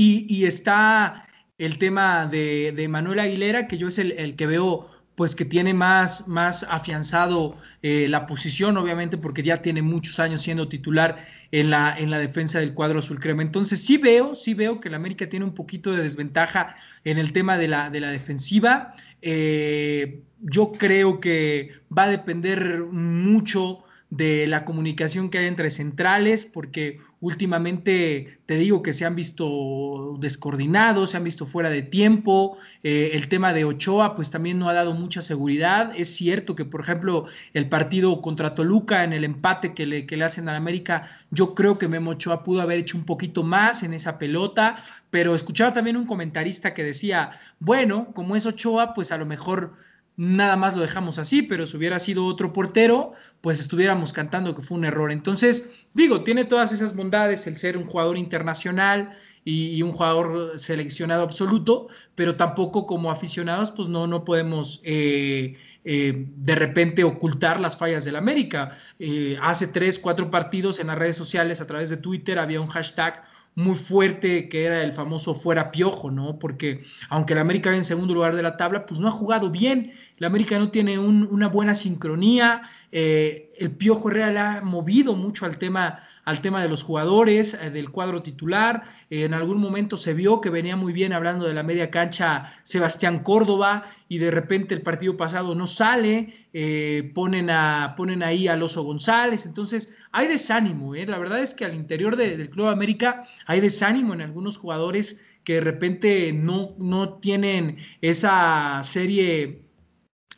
[0.00, 1.27] Y, está
[1.58, 6.28] el tema de, Manuel Aguilera, que yo es el, que veo pues que tiene más,
[6.28, 11.98] más afianzado eh, la posición, obviamente porque ya tiene muchos años siendo titular en la,
[11.98, 13.42] en la defensa del cuadro azul crema.
[13.42, 17.32] Entonces sí veo, sí veo que el América tiene un poquito de desventaja en el
[17.32, 18.94] tema de la, de la defensiva.
[19.20, 26.46] Eh, yo creo que va a depender mucho de la comunicación que hay entre centrales,
[26.46, 32.56] porque últimamente te digo que se han visto descoordinados, se han visto fuera de tiempo.
[32.82, 35.92] Eh, el tema de Ochoa, pues también no ha dado mucha seguridad.
[35.94, 40.16] Es cierto que, por ejemplo, el partido contra Toluca, en el empate que le, que
[40.16, 43.82] le hacen al América, yo creo que Memo Ochoa pudo haber hecho un poquito más
[43.82, 49.12] en esa pelota, pero escuchaba también un comentarista que decía, bueno, como es Ochoa, pues
[49.12, 49.74] a lo mejor
[50.18, 54.62] nada más lo dejamos así, pero si hubiera sido otro portero, pues estuviéramos cantando que
[54.62, 55.12] fue un error.
[55.12, 59.12] Entonces, digo, tiene todas esas bondades el ser un jugador internacional
[59.44, 64.80] y, un jugador seleccionado absoluto, pero tampoco como aficionados, pues no, no podemos...
[64.84, 68.72] Eh, eh, de repente ocultar las fallas del América.
[68.98, 72.66] Eh, hace tres, cuatro partidos en las redes sociales, a través de Twitter, había un
[72.66, 76.38] hashtag muy fuerte que era el famoso fuera piojo, ¿no?
[76.38, 79.92] Porque aunque el América en segundo lugar de la tabla, pues no ha jugado bien.
[80.16, 82.62] El América no tiene una buena sincronía.
[82.92, 87.70] Eh, el piojo real ha movido mucho al tema al tema de los jugadores, eh,
[87.70, 88.82] del cuadro titular.
[89.08, 92.52] Eh, en algún momento se vio que venía muy bien hablando de la media cancha
[92.64, 98.46] Sebastián Córdoba y de repente el partido pasado no sale, eh, ponen, a, ponen ahí
[98.46, 99.46] al Oso González.
[99.46, 100.94] Entonces hay desánimo.
[100.94, 105.54] La verdad es que al interior del Club América hay desánimo en algunos jugadores que
[105.54, 109.62] de repente no, no tienen esa serie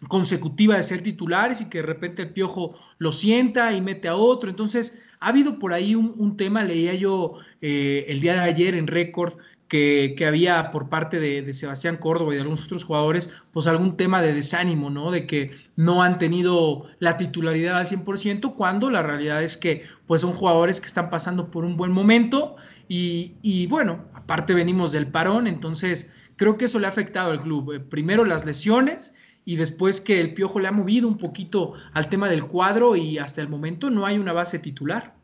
[0.09, 4.17] consecutiva de ser titulares y que de repente el piojo lo sienta y mete a
[4.17, 4.49] otro.
[4.49, 8.87] Entonces, ha habido por ahí un, tema, leía yo eh, el día de ayer en
[8.87, 9.35] récord,
[9.71, 14.21] que, había por parte de, Sebastián Córdoba y de algunos otros jugadores, pues algún tema
[14.21, 15.13] de desánimo, ¿no?
[15.13, 20.23] De que no han tenido la titularidad al 100%, cuando la realidad es que pues
[20.23, 22.57] son jugadores que están pasando por un buen momento
[22.89, 27.41] y, y bueno, aparte venimos del parón, entonces creo que eso le ha afectado al
[27.41, 27.73] club.
[27.73, 32.09] Eh, primero las lesiones y después que el Piojo le ha movido un poquito al
[32.09, 35.15] tema del cuadro y hasta el momento no hay una base titular.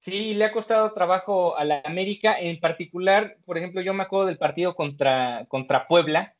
[0.00, 4.26] Sí, le ha costado trabajo a la América, en particular, por ejemplo, yo me acuerdo
[4.26, 6.34] del partido contra, contra Puebla,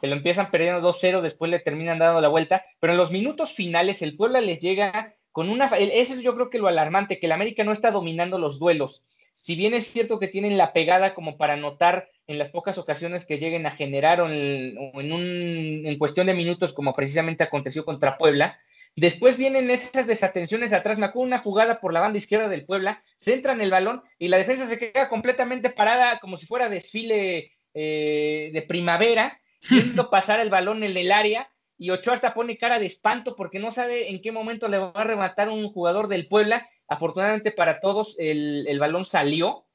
[0.00, 3.52] que lo empiezan perdiendo 2-0, después le terminan dando la vuelta, pero en los minutos
[3.52, 5.66] finales el Puebla les llega con una...
[5.66, 9.04] Eso es yo creo que lo alarmante, que el América no está dominando los duelos.
[9.34, 13.26] Si bien es cierto que tienen la pegada como para notar en las pocas ocasiones
[13.26, 14.78] que lleguen a generar o en,
[15.12, 18.58] un, en cuestión de minutos, como precisamente aconteció contra Puebla,
[19.00, 20.98] Después vienen esas desatenciones atrás.
[20.98, 24.38] Me acuerdo una jugada por la banda izquierda del Puebla, en el balón y la
[24.38, 30.50] defensa se queda completamente parada como si fuera desfile eh, de primavera, viendo pasar el
[30.50, 34.20] balón en el área y Ochoa hasta pone cara de espanto porque no sabe en
[34.20, 36.68] qué momento le va a rematar un jugador del Puebla.
[36.88, 39.67] Afortunadamente para todos el, el balón salió,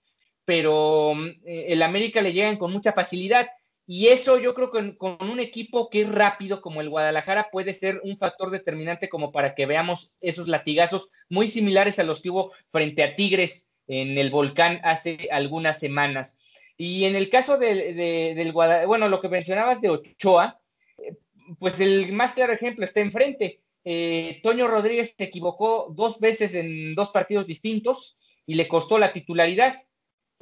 [0.45, 1.13] pero
[1.45, 3.47] eh, el América le llegan con mucha facilidad.
[3.85, 7.73] Y eso yo creo que con, un equipo que es rápido como el Guadalajara puede
[7.73, 12.29] ser un factor determinante como para que veamos esos latigazos muy similares a los que
[12.29, 16.39] hubo frente a Tigres en el volcán hace algunas semanas.
[16.77, 20.59] Y en el caso del Guadalajara, bueno, lo que mencionabas de Ochoa,
[20.97, 21.15] eh,
[21.59, 23.59] pues el más claro ejemplo está enfrente.
[23.83, 29.11] Eh, Toño Rodríguez se equivocó dos veces en dos partidos distintos y le costó la
[29.11, 29.83] titularidad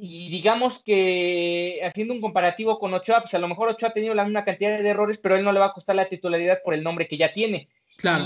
[0.04, 4.16] y digamos que haciendo un comparativo con Ochoa, pues a lo mejor Ochoa ha tenido
[4.16, 6.60] la misma cantidad de errores, pero a él no le va a costar la titularidad
[6.64, 7.68] por el nombre que ya tiene.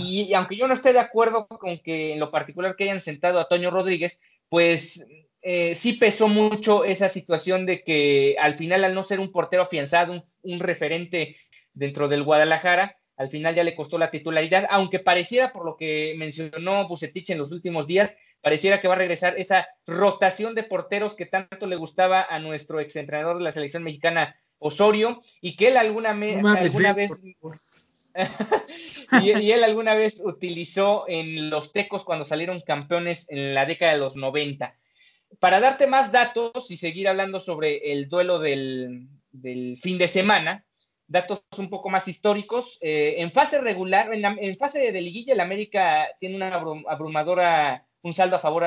[0.00, 3.38] Y, aunque yo no esté de acuerdo con que en lo particular que hayan sentado
[3.38, 5.04] a Toño Rodríguez, pues
[5.42, 9.64] eh, sí pesó mucho esa situación de que al final, al no ser un portero
[9.64, 11.36] afianzado, un, referente
[11.74, 16.14] dentro del Guadalajara, al final ya le costó la titularidad, aunque pareciera, por lo que
[16.16, 21.16] mencionó Bucetich en los últimos días, pareciera que va a regresar esa rotación de porteros
[21.16, 25.76] que tanto le gustaba a nuestro exentrenador de la selección mexicana, Osorio, y que él
[25.76, 27.20] alguna, alguna vez...
[29.20, 33.98] y, él alguna vez utilizó en los Tecos cuando salieron campeones en la década de
[33.98, 34.76] los 90.
[35.40, 39.08] Para darte más datos y seguir hablando sobre el duelo del,
[39.82, 40.64] fin de semana,
[41.08, 42.78] datos un poco más históricos.
[42.80, 48.36] Eh, en fase regular, en, fase de liguilla, el América tiene una abrumadora un saldo
[48.36, 48.64] a favor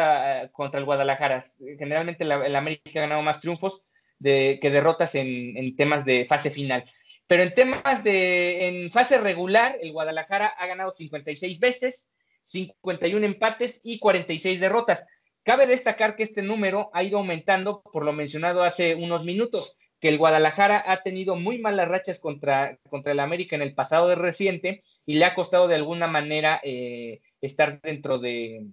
[0.52, 1.44] contra el Guadalajara.
[1.78, 3.82] Generalmente el América ha ganado más triunfos
[4.22, 6.84] que derrotas en, temas de fase final.
[7.26, 12.10] Pero en temas de, en fase regular, el Guadalajara ha ganado 56 veces,
[12.44, 15.06] 51 empates y 46 derrotas.
[15.44, 20.10] Cabe destacar que este número ha ido aumentando por lo mencionado hace unos minutos, que
[20.10, 24.16] el Guadalajara ha tenido muy malas rachas contra, contra el América en el pasado de
[24.16, 28.66] reciente y le ha costado de alguna manera eh, estar dentro de,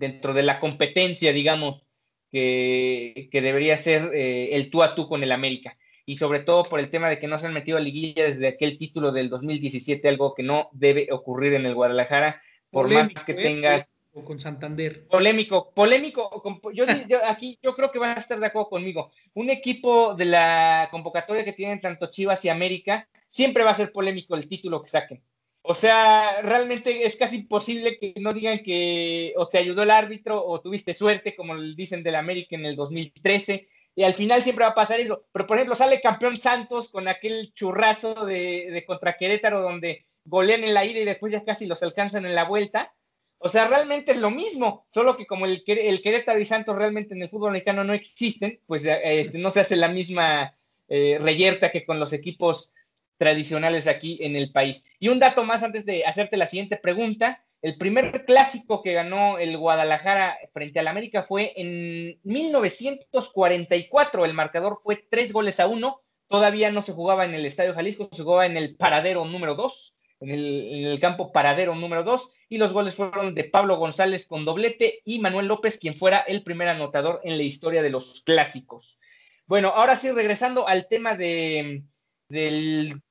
[0.00, 1.82] dentro de la competencia, digamos,
[2.30, 5.76] que, debería ser eh, el tú a tú con el América.
[6.06, 8.48] Y sobre todo por el tema de que no se han metido a liguilla desde
[8.48, 13.32] aquel título del 2017, algo que no debe ocurrir en el Guadalajara, por más que
[13.32, 13.36] ¿eh?
[13.36, 13.96] tengas...
[14.12, 15.06] O con Santander.
[15.06, 16.42] Polémico, polémico.
[16.74, 16.84] Yo,
[17.28, 19.12] aquí yo creo que van a estar de acuerdo conmigo.
[19.34, 23.92] Un equipo de la convocatoria que tienen tanto Chivas y América, siempre va a ser
[23.92, 25.22] polémico el título que saquen.
[25.62, 30.44] O sea, realmente es casi imposible que no digan que o te ayudó el árbitro
[30.44, 34.70] o tuviste suerte, como dicen del América en el 2013, y al final siempre va
[34.70, 35.24] a pasar eso.
[35.32, 40.74] Pero, por ejemplo, sale campeón Santos con aquel churrazo de, contra Querétaro donde golean en
[40.74, 42.94] la ida y después ya casi los alcanzan en la vuelta.
[43.38, 47.22] O sea, realmente es lo mismo, solo que como el, Querétaro y Santos realmente en
[47.22, 50.54] el fútbol mexicano no existen, pues este, no se hace la misma
[50.88, 52.72] eh, reyerta que con los equipos
[53.20, 54.86] tradicionales aquí en el país.
[54.98, 57.44] Y un dato más antes de hacerte la siguiente pregunta.
[57.60, 64.24] El primer clásico que ganó el Guadalajara frente al América fue en 1944.
[64.24, 66.00] El marcador fue tres goles a uno.
[66.28, 69.94] Todavía no se jugaba en el Estadio Jalisco, se jugaba en el paradero número dos,
[70.20, 72.30] en el, campo paradero número dos.
[72.48, 76.42] Y los goles fueron de Pablo González con doblete y Manuel López, quien fuera el
[76.42, 78.98] primer anotador en la historia de los clásicos.
[79.44, 81.82] Bueno, ahora sí, regresando al tema de,
[82.30, 83.02] del,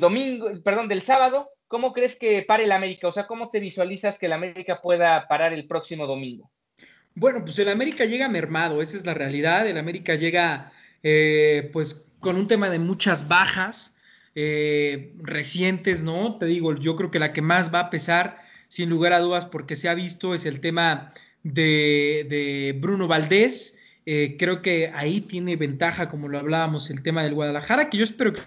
[0.00, 3.08] domingo, perdón, del sábado, ¿cómo crees que pare el América?
[3.08, 6.50] O sea, ¿cómo te visualizas que el América pueda parar el próximo domingo?
[7.14, 9.66] Bueno, pues el América llega mermado, esa es la realidad.
[9.66, 13.98] El América llega eh, pues con un tema de muchas bajas
[14.34, 16.38] eh, recientes, ¿no?
[16.38, 19.46] Te digo, yo creo que la que más va a pesar, sin lugar a dudas,
[19.46, 23.80] porque se ha visto, es el tema de, de Bruno Valdés.
[24.06, 28.04] Eh, creo que ahí tiene ventaja, como lo hablábamos, el tema del Guadalajara, que yo
[28.04, 28.40] espero que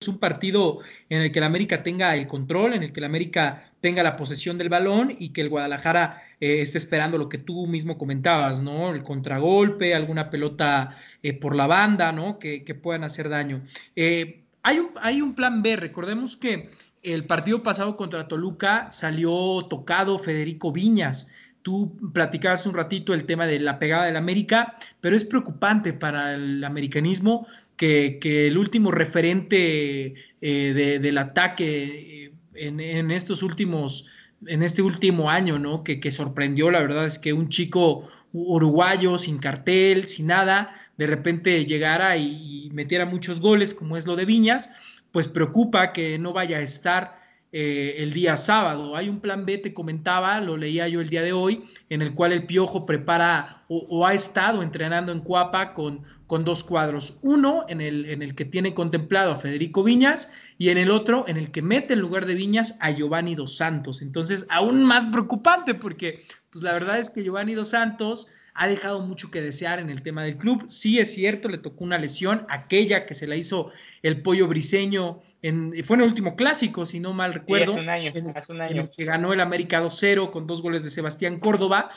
[0.00, 0.78] es un partido
[1.10, 4.16] en el que el América tenga el control, en el que el América tenga la
[4.16, 8.62] posesión del balón y que el Guadalajara eh, esté esperando lo que tú mismo comentabas,
[8.62, 8.94] ¿no?
[8.94, 12.38] El contragolpe, alguna pelota eh, por la banda, ¿no?
[12.38, 13.62] Que, puedan hacer daño.
[13.94, 15.76] Eh, hay un, hay un plan B.
[15.76, 16.70] Recordemos que
[17.02, 21.30] el partido pasado contra Toluca salió tocado Federico Viñas.
[21.60, 26.32] Tú platicabas un ratito el tema de la pegada del América, pero es preocupante para
[26.32, 27.46] el americanismo
[27.80, 34.04] que, el último referente eh, del ataque eh, en, estos últimos,
[34.46, 35.82] en este último año, ¿no?
[35.82, 41.06] Que, que, sorprendió, la verdad es que un chico uruguayo sin cartel, sin nada, de
[41.06, 44.70] repente llegara y, y metiera muchos goles, como es lo de Viñas,
[45.10, 47.19] pues preocupa que no vaya a estar
[47.52, 48.94] eh, el día sábado.
[48.94, 52.14] Hay un plan B, te comentaba, lo leía yo el día de hoy, en el
[52.14, 57.18] cual el Piojo prepara o, ha estado entrenando en Cuapa con, con dos cuadros.
[57.22, 61.24] Uno en el, en el que tiene contemplado a Federico Viñas y en el otro
[61.26, 64.00] en el que mete en lugar de Viñas a Giovanni Dos Santos.
[64.00, 69.00] Entonces, aún más preocupante porque, pues la verdad es que Giovanni Dos Santos ha dejado
[69.00, 70.64] mucho que desear en el tema del club.
[70.68, 73.70] Sí es cierto, le tocó una lesión, aquella que se la hizo
[74.02, 78.12] el pollo briseño, en, fue en el último clásico, si no mal recuerdo, un año,
[78.14, 78.90] en, un año.
[78.96, 81.90] que ganó el América 2-0 con dos goles de Sebastián Córdoba.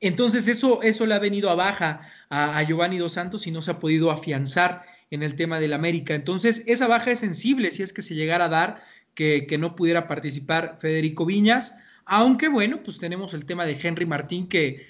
[0.00, 3.70] Entonces eso, eso le ha venido a baja a, Giovanni Dos Santos y no se
[3.70, 6.14] ha podido afianzar en el tema del América.
[6.14, 8.82] Entonces esa baja es sensible si es que se llegara a dar
[9.14, 11.78] que, que no pudiera participar Federico Viñas.
[12.04, 14.86] Aunque bueno, pues tenemos el tema de Henry Martín que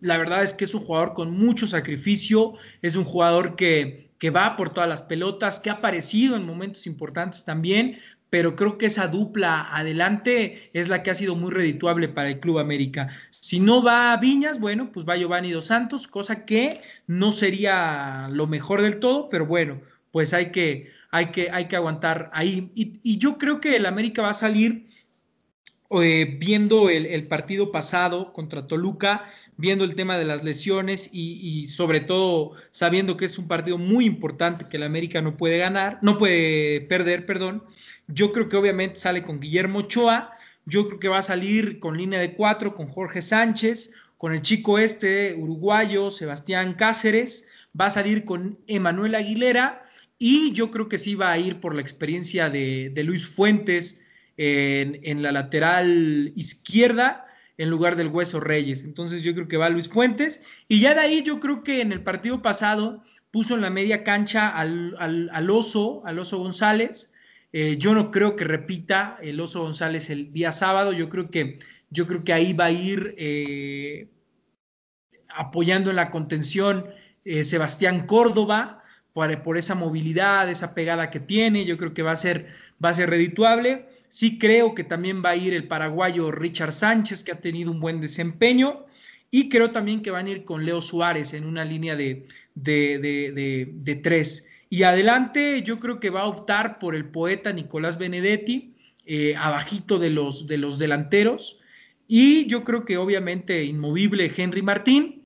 [0.00, 4.30] la verdad es que es un jugador con mucho sacrificio, es un jugador que, que
[4.30, 7.96] va por todas las pelotas, que ha aparecido en momentos importantes también,
[8.30, 12.38] pero creo que esa dupla adelante es la que ha sido muy redituable para el
[12.38, 13.08] Club América.
[13.30, 18.28] Si no va a Viñas, bueno, pues va Giovanni Dos Santos, cosa que no sería
[18.30, 19.80] lo mejor del todo, pero bueno,
[20.12, 22.70] pues hay que, hay que, hay que aguantar ahí.
[22.74, 24.88] Y, yo creo que el América va a salir
[25.90, 29.24] eh, viendo el, el, partido pasado contra Toluca,
[29.60, 34.06] viendo el tema de las lesiones y, sobre todo sabiendo que es un partido muy
[34.06, 37.62] importante que el América no puede ganar, no puede perder, perdón.
[38.08, 40.32] Yo creo que obviamente sale con Guillermo Ochoa,
[40.64, 44.42] yo creo que va a salir con línea de cuatro, con Jorge Sánchez, con el
[44.42, 49.82] chico este uruguayo, Sebastián Cáceres, va a salir con Emanuel Aguilera
[50.18, 54.02] y yo creo que sí va a ir por la experiencia de, Luis Fuentes
[54.36, 57.26] en, en la lateral izquierda
[57.60, 58.84] en lugar del Hueso Reyes.
[58.84, 60.42] Entonces yo creo que va Luis Fuentes.
[60.66, 64.02] Y ya de ahí yo creo que en el partido pasado puso en la media
[64.02, 67.12] cancha al, oso, al oso González.
[67.52, 70.94] Eh, yo no creo que repita el oso González el día sábado.
[70.94, 71.58] Yo creo que,
[71.90, 74.08] yo creo que ahí va a ir eh,
[75.28, 76.86] apoyando en la contención
[77.26, 78.79] eh, Sebastián Córdoba
[79.12, 81.64] por, esa movilidad, esa pegada que tiene.
[81.64, 82.46] Yo creo que va a ser,
[82.82, 83.86] va a ser redituable.
[84.08, 87.80] Sí creo que también va a ir el paraguayo Richard Sánchez, que ha tenido un
[87.80, 88.86] buen desempeño.
[89.30, 94.00] Y creo también que van a ir con Leo Suárez en una línea de, de,
[94.02, 94.48] tres.
[94.68, 98.74] Y adelante yo creo que va a optar por el poeta Nicolás Benedetti,
[99.06, 101.60] eh, abajito de los, de los delanteros.
[102.08, 105.19] Y yo creo que obviamente inmovible Henry Martín.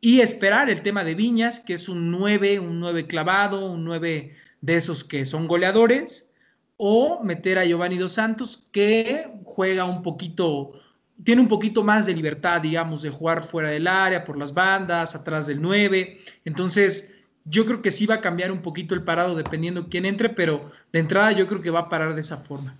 [0.00, 4.34] Y esperar el tema de Viñas, que es un 9, un 9 clavado, un 9
[4.60, 6.28] de esos que son goleadores
[6.76, 10.72] o meter a Giovanni Dos Santos, que juega un poquito,
[11.24, 15.16] tiene un poquito más de libertad, digamos, de jugar fuera del área, por las bandas,
[15.16, 16.16] atrás del 9.
[16.44, 20.28] Entonces, yo creo que sí va a cambiar un poquito el parado dependiendo quién entre,
[20.28, 22.76] pero de entrada yo creo que va a parar de esa forma.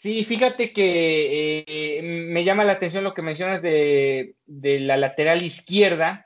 [0.00, 5.42] Sí, fíjate que eh, me llama la atención lo que mencionas de, de la lateral
[5.42, 6.24] izquierda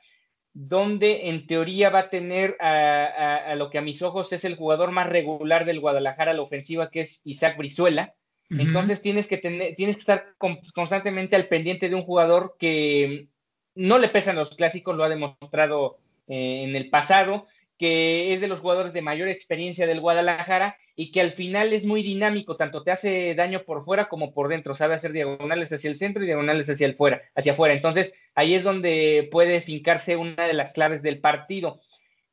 [0.54, 4.92] donde en teoría va a tener a, lo que a mis ojos es el jugador
[4.92, 8.14] más regular del Guadalajara a la ofensiva, que es Isaac Brizuela.
[8.48, 10.36] Entonces tienes que, tener, tienes que estar
[10.72, 13.26] constantemente al pendiente de un jugador que
[13.74, 18.48] no le pesan los clásicos, lo ha demostrado eh, en el pasado, que es de
[18.48, 22.82] los jugadores de mayor experiencia del Guadalajara y que al final es muy dinámico, tanto
[22.82, 26.26] te hace daño por fuera como por dentro, sabe hacer diagonales hacia el centro y
[26.26, 27.74] diagonales hacia el fuera, hacia afuera.
[27.74, 31.80] Entonces, ahí es donde puede fincarse una de las claves del partido.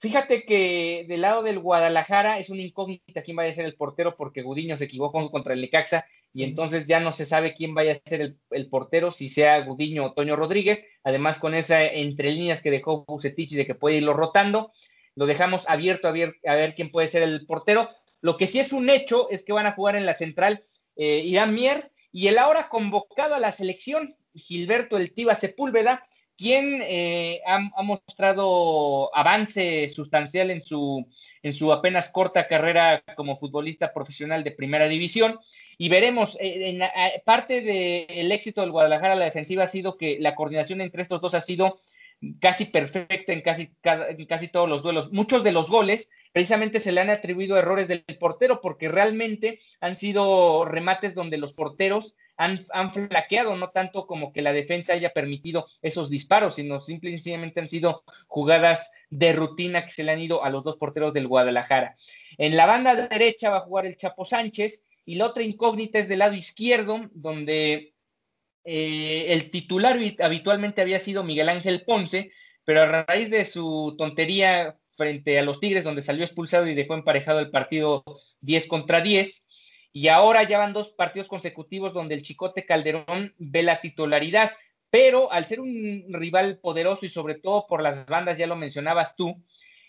[0.01, 4.15] Fíjate que del lado del Guadalajara es una incógnita quién vaya a ser el portero
[4.17, 7.93] porque Gudiño se equivocó contra el Necaxa y entonces ya no se sabe quién vaya
[7.93, 12.61] a ser el, portero, si sea Gudiño o Toño Rodríguez, además con esa entre líneas
[12.61, 14.71] que dejó Bucetich de que puede irlo rotando,
[15.15, 16.35] lo dejamos abierto a ver,
[16.75, 17.89] quién puede ser el portero,
[18.21, 20.63] lo que sí es un hecho es que van a jugar en la central
[20.95, 26.05] eh, Irán Mier y el ahora convocado a la selección, Gilberto El Tiva Sepúlveda,
[26.37, 31.07] quien eh, ha, mostrado avance sustancial en su,
[31.43, 35.39] en su apenas corta carrera como futbolista profesional de primera división.
[35.77, 36.81] Y veremos, eh, en,
[37.25, 41.33] parte del éxito del Guadalajara la defensiva ha sido que la coordinación entre estos dos
[41.33, 41.79] ha sido
[42.39, 43.71] casi perfecta en casi,
[44.27, 45.11] casi todos los duelos.
[45.11, 49.95] Muchos de los goles precisamente se le han atribuido errores del portero porque realmente han
[49.95, 55.13] sido remates donde los porteros han, han, flaqueado, no tanto como que la defensa haya
[55.13, 60.43] permitido esos disparos, sino simplemente han sido jugadas de rutina que se le han ido
[60.43, 61.97] a los dos porteros del Guadalajara.
[62.37, 66.07] En la banda derecha va a jugar el Chapo Sánchez y la otra incógnita es
[66.07, 67.93] del lado izquierdo, donde
[68.63, 72.31] eh, el titular habitualmente había sido Miguel Ángel Ponce,
[72.63, 76.93] pero a raíz de su tontería frente a los Tigres, donde salió expulsado y dejó
[76.93, 78.03] emparejado el partido
[78.41, 79.47] 10 contra 10,
[79.93, 84.51] y ahora ya van dos partidos consecutivos donde el Chicote Calderón ve la titularidad,
[84.89, 89.15] pero al ser un rival poderoso y sobre todo por las bandas, ya lo mencionabas
[89.15, 89.35] tú,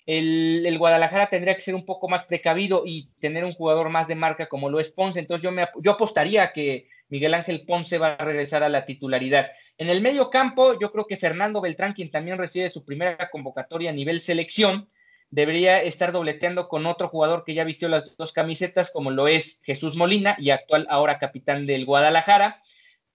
[0.07, 4.15] el, Guadalajara tendría que ser un poco más precavido y tener un jugador más de
[4.15, 5.21] marca como lo es Ponce.
[5.21, 9.51] Entonces yo, me, yo apostaría que Miguel Ángel Ponce va a regresar a la titularidad.
[9.77, 13.91] En el medio campo, yo creo que Fernando Beltrán, quien también recibe su primera convocatoria
[13.91, 14.89] a nivel selección,
[15.29, 19.61] debería estar dobleteando con otro jugador que ya vistió las dos camisetas, como lo es
[19.63, 22.63] Jesús Molina y actual ahora capitán del Guadalajara.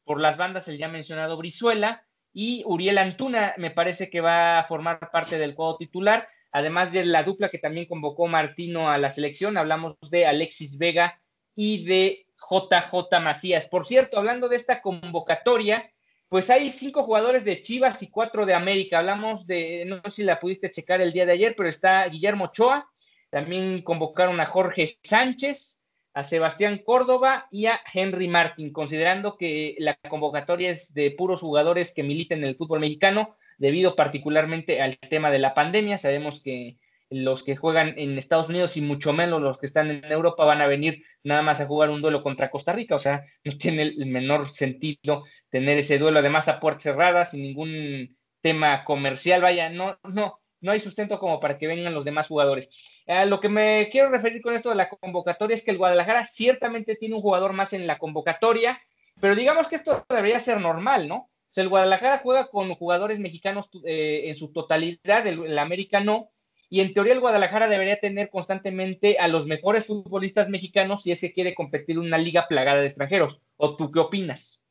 [0.04, 4.64] Por las bandas, el ya mencionado Brizuela y Uriel Antuna me parece que va a
[4.66, 9.12] formar parte del juego titular además de la dupla que también convocó Martino a la
[9.12, 11.20] selección, hablamos de Alexis Vega
[11.56, 13.68] y de JJ Macías.
[13.68, 15.91] Por cierto, hablando de esta convocatoria,
[16.30, 19.00] pues hay cinco jugadores de Chivas y cuatro de América.
[19.00, 22.45] Hablamos de, no sé si la pudiste checar el día de ayer, pero está Guillermo
[22.45, 22.89] Ochoa,
[23.30, 25.80] también convocaron a Jorge Sánchez,
[26.14, 31.93] a Sebastián Córdoba y a Henry Martín, considerando que la convocatoria es de puros jugadores
[31.93, 35.98] que militen en el fútbol mexicano, debido particularmente al tema de la pandemia.
[35.98, 36.78] Sabemos que
[37.10, 40.62] los que juegan en Estados Unidos y mucho menos los que están en Europa van
[40.62, 43.84] a venir nada más a jugar un duelo contra Costa Rica, o sea, no tiene
[43.84, 49.70] el menor sentido tener ese duelo además a puertas cerradas sin ningún tema comercial, vaya,
[49.70, 52.70] no, no, no hay sustento como para que vengan los demás jugadores.
[53.08, 56.26] A lo que me quiero referir con esto de la convocatoria es que el Guadalajara
[56.26, 58.80] ciertamente tiene un jugador más en la convocatoria,
[59.20, 61.30] pero digamos que esto debería ser normal, ¿no?
[61.62, 66.30] el Guadalajara juega con jugadores mexicanos eh, en su totalidad, el, América no,
[66.70, 71.22] y en teoría el Guadalajara debería tener constantemente a los mejores futbolistas mexicanos si es
[71.22, 73.41] que quiere competir en una liga plagada de extranjeros.
[73.55, 74.61] ¿O tú qué opinas?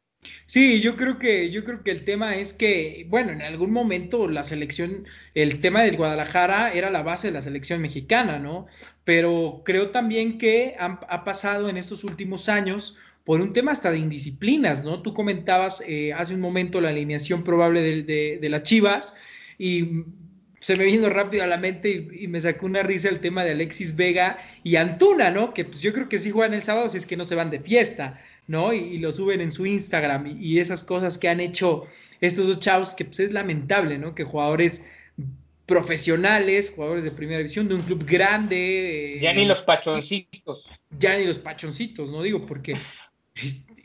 [0.45, 4.29] Sí, yo creo que yo creo que el tema es que, bueno, en algún momento
[4.29, 8.67] la selección, el tema del Guadalajara era la base de la selección mexicana, ¿no?
[9.05, 13.99] Pero creo también que ha pasado en estos últimos años por un tema hasta de
[13.99, 15.03] indisciplinas, ¿no?
[15.03, 19.17] Tú comentabas eh, hace un momento la alineación probable de, las Chivas
[19.59, 20.05] y
[20.59, 23.53] se me vino rápido a la mente y, me sacó una risa el tema de
[23.53, 25.55] Alexis Vega y Antuna, ¿no?
[25.55, 27.51] Que pues yo creo que sí juegan el sábado si es que no se van
[27.51, 28.73] de fiesta, ¿no?
[28.73, 31.87] Y, lo suben en su Instagram y, esas cosas que han hecho
[32.21, 34.15] estos dos chavos que pues es lamentable, ¿no?
[34.15, 34.89] Que jugadores
[35.67, 39.17] profesionales, jugadores de primera división, de un club grande.
[39.17, 40.65] Eh, ya ni los pachoncitos.
[40.99, 42.77] Ya ni los pachoncitos, no digo, porque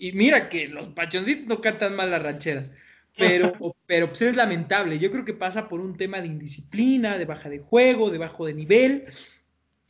[0.01, 2.71] y mira que los pachoncitos no cantan mal las rancheras,
[3.17, 3.53] pero,
[3.87, 4.99] pero pues es lamentable.
[4.99, 8.45] Yo creo que pasa por un tema de indisciplina, de baja de juego, de bajo
[8.45, 9.05] de nivel,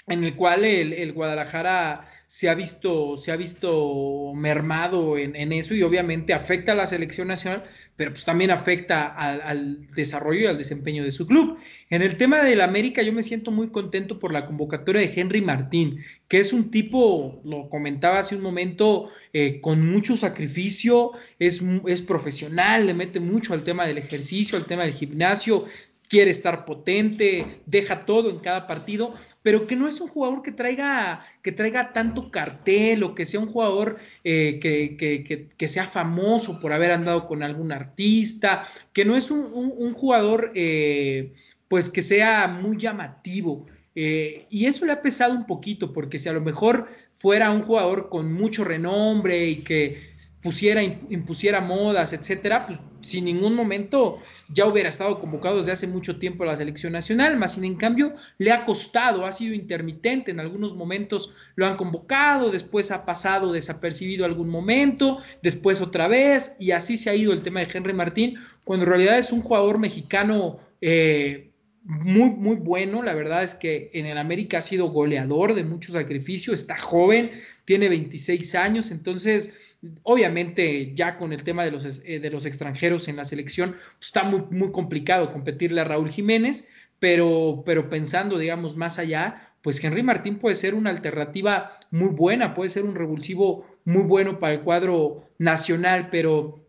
[0.07, 5.76] en el cual el, Guadalajara se ha visto, se ha visto mermado en, en, eso
[5.76, 7.63] y obviamente afecta a la selección nacional,
[8.02, 11.60] pero pues también afecta al, desarrollo y al desempeño de su club.
[11.91, 15.39] En el tema del América, yo me siento muy contento por la convocatoria de Henry
[15.39, 21.62] Martín, que es un tipo, lo comentaba hace un momento, eh, con mucho sacrificio, es,
[21.86, 25.66] es profesional, le mete mucho al tema del ejercicio, al tema del gimnasio,
[26.12, 30.51] quiere estar potente, deja todo en cada partido pero que no es un jugador que
[30.51, 36.74] traiga, que traiga tanto cartel o que sea un jugador eh, que, sea famoso por
[36.74, 41.34] haber andado con algún artista, que no es un, jugador eh,
[41.68, 43.66] pues que sea muy llamativo.
[43.95, 47.62] Eh, y eso le ha pesado un poquito, porque si a lo mejor fuera un
[47.62, 50.11] jugador con mucho renombre y que
[50.41, 54.19] pusiera, impusiera modas, etcétera, pues sin ningún momento
[54.49, 57.75] ya hubiera estado convocado desde hace mucho tiempo a la selección nacional, más sin en
[57.75, 63.05] cambio le ha costado, ha sido intermitente, en algunos momentos lo han convocado, después ha
[63.05, 67.69] pasado desapercibido algún momento, después otra vez, y así se ha ido el tema de
[67.71, 71.51] Henry Martín, cuando en realidad es un jugador mexicano eh,
[71.83, 75.91] muy, muy bueno, la verdad es que en el América ha sido goleador de mucho
[75.91, 77.31] sacrificio, está joven,
[77.65, 79.70] tiene 26 años, entonces
[80.03, 84.07] Obviamente, ya con el tema de los, eh, de los extranjeros en la selección, pues,
[84.07, 86.69] está muy, muy complicado competirle a Raúl Jiménez,
[86.99, 92.53] pero, pero pensando, digamos, más allá, pues Henry Martín puede ser una alternativa muy buena,
[92.53, 96.63] puede ser un revulsivo muy bueno para el cuadro nacional, pero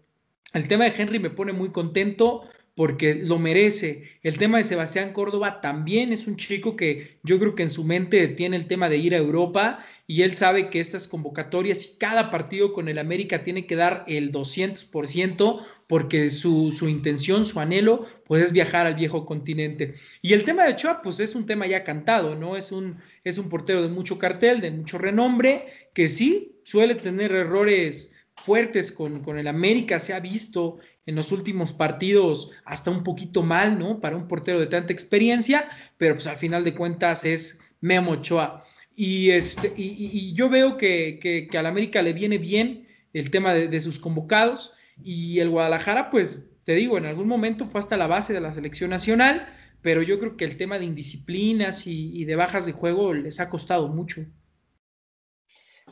[0.54, 2.42] el tema de Henry me pone muy contento
[2.74, 4.10] porque lo merece.
[4.22, 7.84] El tema de Sebastián Córdoba también es un chico que yo creo que en su
[7.84, 11.98] mente tiene el tema de ir a Europa y él sabe que estas convocatorias y
[11.98, 17.60] cada partido con el América tiene que dar el 200% porque su, su, intención, su
[17.60, 19.94] anhelo, pues es viajar al viejo continente.
[20.22, 22.56] Y el tema de Ochoa, pues es un tema ya cantado, ¿no?
[22.56, 27.32] Es un, es un portero de mucho cartel, de mucho renombre, que sí suele tener
[27.32, 33.03] errores fuertes con, con el América, se ha visto en los últimos partidos hasta un
[33.03, 34.00] poquito mal, ¿no?
[34.00, 38.64] Para un portero de tanta experiencia, pero pues al final de cuentas es Memo Ochoa.
[38.94, 43.80] Y, este, y, yo veo que, que, al América le viene bien el tema de,
[43.80, 48.32] sus convocados y el Guadalajara, pues te digo, en algún momento fue hasta la base
[48.32, 49.48] de la selección nacional,
[49.80, 53.40] pero yo creo que el tema de indisciplinas y, y de bajas de juego les
[53.40, 54.26] ha costado mucho.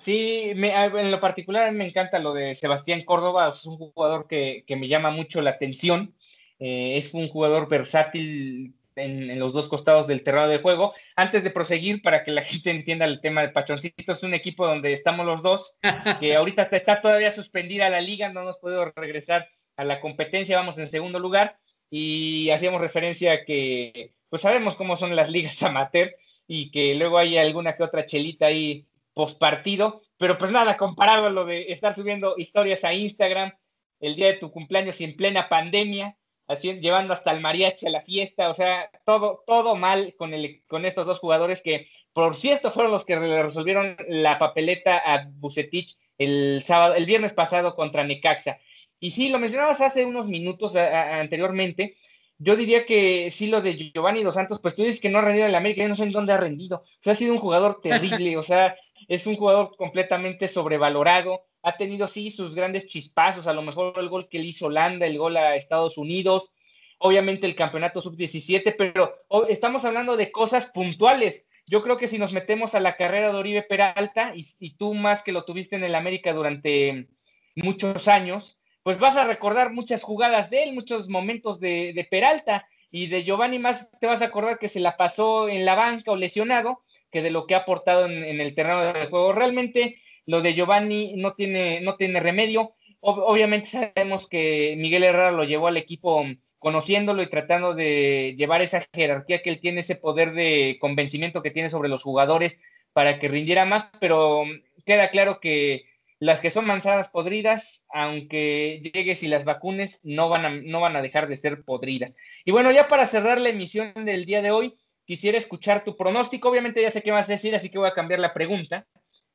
[0.00, 4.88] Sí, en lo particular me encanta lo de Sebastián Córdoba, es un jugador que, me
[4.88, 6.14] llama mucho la atención,
[6.58, 10.94] eh, es un jugador versátil en, los dos costados del terreno de juego.
[11.16, 14.66] Antes de proseguir, para que la gente entienda el tema de Pachoncito, es un equipo
[14.66, 15.74] donde estamos los dos,
[16.18, 20.78] que ahorita está todavía suspendida la liga, no hemos podido regresar a la competencia, vamos
[20.78, 21.58] en segundo lugar,
[21.90, 26.14] y hacíamos referencia a que, pues sabemos cómo son las ligas amateur,
[26.46, 28.86] y que luego hay alguna que otra chelita ahí
[29.28, 33.52] partido, pero pues nada, comparado a lo de estar subiendo historias a Instagram
[34.00, 36.16] el día de tu cumpleaños y en plena pandemia,
[36.46, 40.62] así, llevando hasta el mariachi a la fiesta, o sea, todo, todo mal con, el,
[40.66, 45.96] con estos dos jugadores que, por cierto, fueron los que resolvieron la papeleta a Bucetich
[46.18, 48.58] el sábado, el viernes pasado contra Necaxa.
[48.98, 51.96] Y sí, lo mencionabas hace unos minutos anteriormente,
[52.42, 55.22] yo diría que sí, lo de Giovanni Dos Santos, pues tú dices que no ha
[55.22, 56.78] rendido en la América, yo no sé en dónde ha rendido.
[56.78, 58.76] O sea, ha sido un jugador terrible, o sea,
[59.08, 64.08] es un jugador completamente sobrevalorado, ha tenido sí sus grandes chispazos, a lo mejor el
[64.08, 66.52] gol que le hizo Holanda, el gol a Estados Unidos,
[66.98, 69.14] obviamente el campeonato sub-17, pero
[69.48, 71.46] estamos hablando de cosas puntuales.
[71.66, 75.22] Yo creo que si nos metemos a la carrera de Oribe Peralta, y, tú más
[75.22, 77.08] que lo tuviste en el América durante
[77.54, 82.66] muchos años, pues vas a recordar muchas jugadas de él, muchos momentos de, de Peralta,
[82.90, 86.10] y de Giovanni más te vas a acordar que se la pasó en la banca
[86.10, 89.32] o lesionado, que de lo que ha aportado en, el terreno de juego.
[89.32, 92.74] Realmente lo de Giovanni no tiene, no tiene remedio.
[93.00, 96.24] obviamente sabemos que Miguel Herrera lo llevó al equipo
[96.58, 101.50] conociéndolo y tratando de llevar esa jerarquía que él tiene, ese poder de convencimiento que
[101.50, 102.58] tiene sobre los jugadores
[102.92, 104.44] para que rindiera más, pero
[104.84, 105.84] queda claro que
[106.20, 110.94] las que son manzanas podridas, aunque llegues y las vacunes, no van a, no van
[110.96, 112.14] a dejar de ser podridas.
[112.44, 114.76] Y bueno, ya para cerrar la emisión del día de hoy,
[115.10, 116.48] quisiera escuchar tu pronóstico.
[116.48, 118.86] Obviamente ya sé qué vas a decir, así que voy a cambiar la pregunta.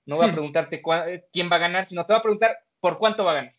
[0.06, 0.34] No voy a hmm.
[0.34, 0.82] preguntarte
[1.34, 3.56] quién va a ganar, sino te voy a preguntar por cuánto va a ganar.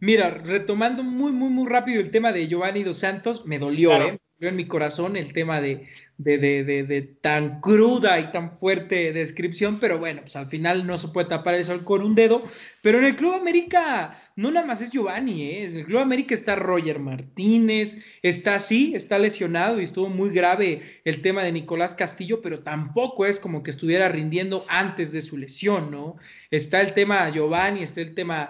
[0.00, 3.98] Mira, retomando muy, muy, muy rápido el tema de Giovanni Dos Santos, me dolió, ¿eh?
[3.98, 5.88] Me dolió en mi corazón el tema de,
[6.22, 10.98] de, de, de, tan cruda y tan fuerte descripción, pero bueno, pues al final no
[10.98, 12.42] se puede tapar el sol con un dedo.
[12.82, 15.66] Pero en el Club América no nada más es Giovanni, ¿eh?
[15.66, 21.02] en el Club América está Roger Martínez, está así, está lesionado y estuvo muy grave
[21.04, 25.36] el tema de Nicolás Castillo, pero tampoco es como que estuviera rindiendo antes de su
[25.36, 26.16] lesión, ¿no?
[26.50, 28.48] Está el tema Giovanni, está el tema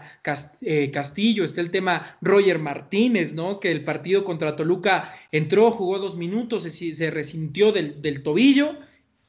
[0.62, 3.58] eh, Castillo, está el tema Roger Martínez, ¿no?
[3.58, 8.76] Que el partido contra Toluca entró, jugó dos minutos, se, se resintió del, tobillo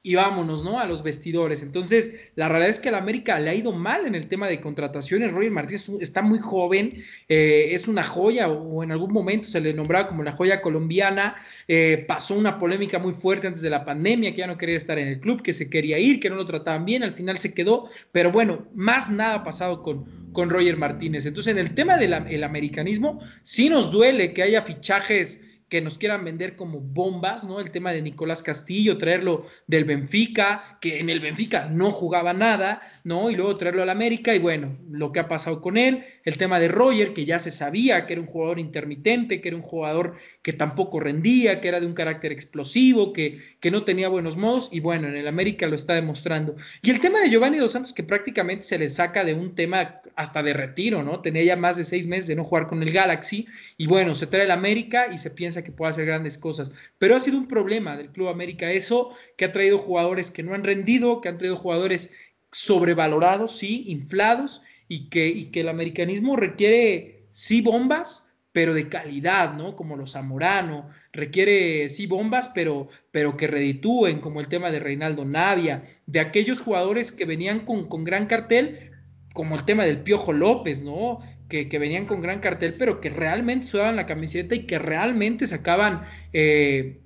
[0.04, 0.80] y vámonos, ¿no?
[0.80, 1.62] A los vestidores.
[1.62, 4.48] Entonces, la realidad es que a la América le ha ido mal en el tema
[4.48, 5.32] de contrataciones.
[5.32, 9.74] Roger Martínez está muy joven, eh, es una joya, o en algún momento se le
[9.74, 11.36] nombraba como la joya colombiana.
[11.68, 14.98] Eh, pasó una polémica muy fuerte antes de la pandemia, que ya no quería estar
[14.98, 17.54] en el club, que se quería ir, que no lo trataban bien, al final se
[17.54, 17.88] quedó.
[18.12, 21.28] Pero bueno, más nada ha pasado con, con Roger Martínez.
[21.28, 26.26] Entonces, en el tema del americanismo, sí nos duele que haya fichajes que nos quieran
[26.26, 27.62] vender como bombas, ¿no?
[27.62, 32.82] El tema de Nicolás Castillo, traerlo del Benfica, que en el Benfica no jugaba nada,
[33.06, 33.32] ¿no?
[33.32, 36.60] Y luego traerlo al América y bueno, lo que ha pasado con él, el tema
[36.60, 40.18] de Roger, que ya se sabía que era un jugador intermitente, que era un jugador
[40.42, 44.68] que tampoco rendía, que era de un carácter explosivo, que, que no tenía buenos modos
[44.74, 46.54] y bueno, en el América lo está demostrando.
[46.82, 50.02] Y el tema de Giovanni Dos Santos, que prácticamente se le saca de un tema
[50.18, 51.22] hasta de retiro, ¿no?
[51.22, 53.48] Tenía ya más de seis meses de no jugar con el Galaxy
[53.78, 56.72] y bueno, se trae el América y se piensa que puede hacer grandes cosas.
[56.98, 60.54] Pero ha sido un problema del Club América eso, que ha traído jugadores que no
[60.54, 62.16] han rendido, que han traído jugadores
[62.52, 69.54] sobrevalorados, sí, inflados, y que, y que el americanismo requiere, sí, bombas, pero de calidad,
[69.54, 69.76] ¿no?
[69.76, 75.24] Como los Zamorano, requiere, sí, bombas, pero, pero que reditúen, como el tema de Reinaldo
[75.24, 78.92] Navia, de aquellos jugadores que venían con, con gran cartel,
[79.34, 81.20] como el tema del Piojo López, ¿no?
[81.52, 86.06] Que, venían con gran cartel, pero que realmente sudaban la camiseta y que realmente sacaban
[86.32, 87.02] eh,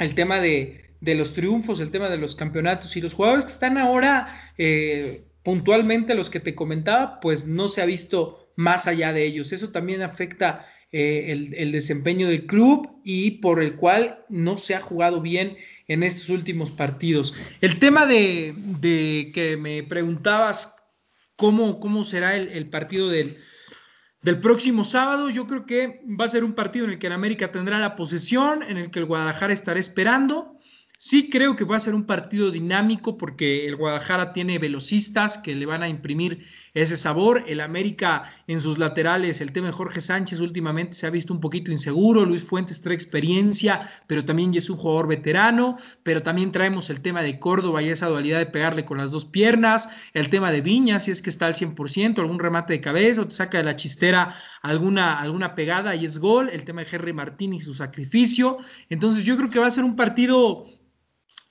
[0.00, 3.78] el tema de, los triunfos, el tema de los campeonatos y los jugadores que están
[3.78, 9.24] ahora eh, puntualmente, los que te comentaba, pues no se ha visto más allá de
[9.24, 9.52] ellos.
[9.52, 14.80] Eso también afecta eh, el, desempeño del club y por el cual no se ha
[14.80, 15.56] jugado bien
[15.86, 17.34] en estos últimos partidos.
[17.60, 18.54] El tema de,
[19.32, 20.72] que me preguntabas
[21.36, 23.36] cómo, cómo será el, partido del,
[24.22, 27.12] del, próximo sábado, yo creo que va a ser un partido en el que el
[27.12, 30.55] América tendrá la posesión, en el que el Guadalajara estará esperando
[30.98, 35.54] Sí creo que va a ser un partido dinámico porque el Guadalajara tiene velocistas que
[35.54, 37.44] le van a imprimir ese sabor.
[37.46, 41.40] El América en sus laterales, el tema de Jorge Sánchez últimamente se ha visto un
[41.40, 42.24] poquito inseguro.
[42.24, 45.76] Luis Fuentes trae experiencia, pero también es un jugador veterano.
[46.02, 49.26] Pero también traemos el tema de Córdoba y esa dualidad de pegarle con las dos
[49.26, 49.90] piernas.
[50.14, 53.28] El tema de Viña, si es que está al 100%, algún remate de cabeza o
[53.28, 56.48] te saca de la chistera alguna, alguna pegada y es gol.
[56.48, 58.56] El tema de Henry Martín y su sacrificio.
[58.88, 60.64] Entonces yo creo que va a ser un partido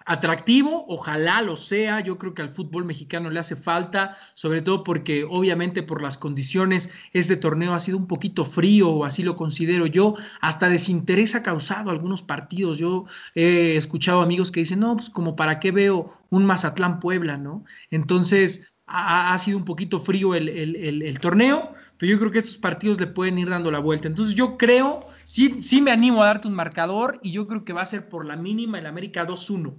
[0.06, 4.84] atractivo, ojalá lo sea, yo creo que al fútbol mexicano le hace falta, sobre todo
[4.84, 9.88] porque obviamente por las condiciones este torneo ha sido un poquito frío, así lo considero
[9.88, 15.10] yo, hasta desinterés ha causado algunos partidos, yo he escuchado amigos que dicen, no, pues
[15.10, 17.66] como para qué veo un Mazatlán Puebla, ¿no?
[17.89, 18.72] Entonces...
[18.88, 23.08] Ha, sido un poquito frío el, el, torneo, pero yo creo que estos partidos le
[23.08, 24.08] pueden ir dando la vuelta.
[24.08, 27.74] Entonces yo creo, sí, sí me animo a darte un marcador y yo creo que
[27.74, 29.74] va a ser por la mínima el América 2-1.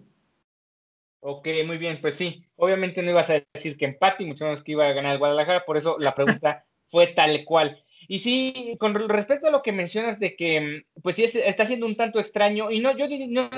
[1.28, 4.62] Ok, muy bien, pues sí, obviamente no ibas a decir que empate y mucho menos
[4.62, 7.82] que iba a ganar el Guadalajara, por eso la pregunta fue tal cual.
[8.06, 11.96] Y sí, con respecto a lo que mencionas de que, pues sí, está siendo un
[11.96, 13.08] tanto extraño, y no, yo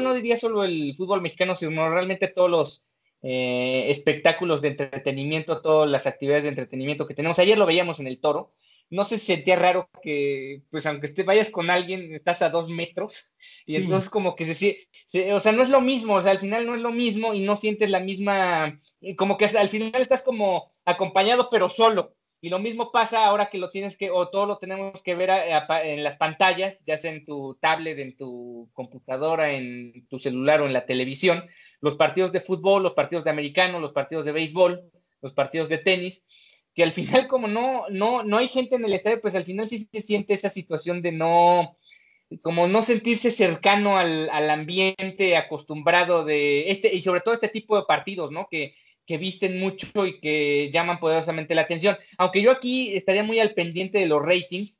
[0.00, 2.84] no, diría solo el fútbol mexicano, sino realmente todos los
[3.20, 7.38] eh, espectáculos de entretenimiento, todas las actividades de entretenimiento que tenemos.
[7.38, 8.54] Ayer lo veíamos en el toro,
[8.91, 13.30] no se sentía raro que, pues aunque te vayas con alguien, estás a dos metros,
[13.66, 16.39] y entonces como que se, se, o sea, no es lo mismo, o sea, al
[16.39, 18.80] final no es lo mismo y no sientes la misma,
[19.16, 22.14] como que al final estás como acompañado pero solo.
[22.41, 25.28] Y lo mismo pasa ahora que lo tienes que, o todo lo tenemos que ver
[25.82, 30.66] en las pantallas, ya sea en tu tablet, en tu computadora, en tu celular o
[30.66, 31.45] en la televisión,
[31.80, 34.89] los partidos de fútbol, los partidos de americano, los partidos de béisbol,
[35.20, 36.22] los partidos de tenis,
[36.78, 39.68] que al final como no, no, no hay gente en el estadio, pues al final
[39.68, 41.76] sí se siente esa situación de no,
[42.40, 47.82] como no sentirse cercano al, ambiente acostumbrado de este, y sobre todo este tipo de
[47.82, 48.46] partidos, ¿no?
[48.48, 48.76] Que,
[49.06, 51.98] que visten mucho y que llaman poderosamente la atención.
[52.16, 54.78] Aunque yo aquí estaría muy al pendiente de los ratings,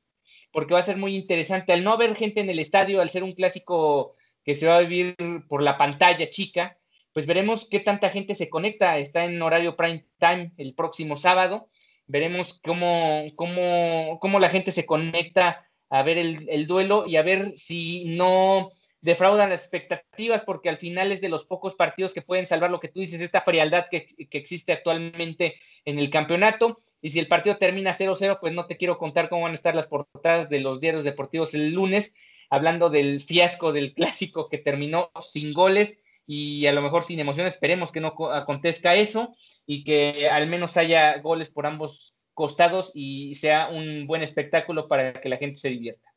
[0.53, 1.73] porque va a ser muy interesante.
[1.73, 4.83] Al no haber gente en el estadio, al ser un clásico que se va a
[4.83, 5.17] vivir
[5.49, 6.77] por la pantalla chica,
[7.11, 8.97] pues veremos qué tanta gente se conecta.
[8.99, 11.67] Está en horario prime time el próximo sábado
[12.09, 17.53] veremos cómo, cómo, cómo la gente se conecta a ver el, duelo y a ver
[17.55, 22.47] si no defraudan las expectativas, porque al final es de los pocos partidos que pueden
[22.47, 25.55] salvar lo que tú dices, esta frialdad que, existe actualmente
[25.85, 26.81] en el campeonato.
[27.01, 29.75] Y si el partido termina 0-0, pues no te quiero contar cómo van a estar
[29.75, 32.13] las portadas de los diarios deportivos el lunes,
[32.49, 37.45] hablando del fiasco del clásico que terminó sin goles y a lo mejor sin emoción.
[37.47, 39.35] Esperemos que no acontezca eso
[39.71, 45.21] y que al menos haya goles por ambos costados y sea un buen espectáculo para
[45.21, 46.09] que la gente se divierta.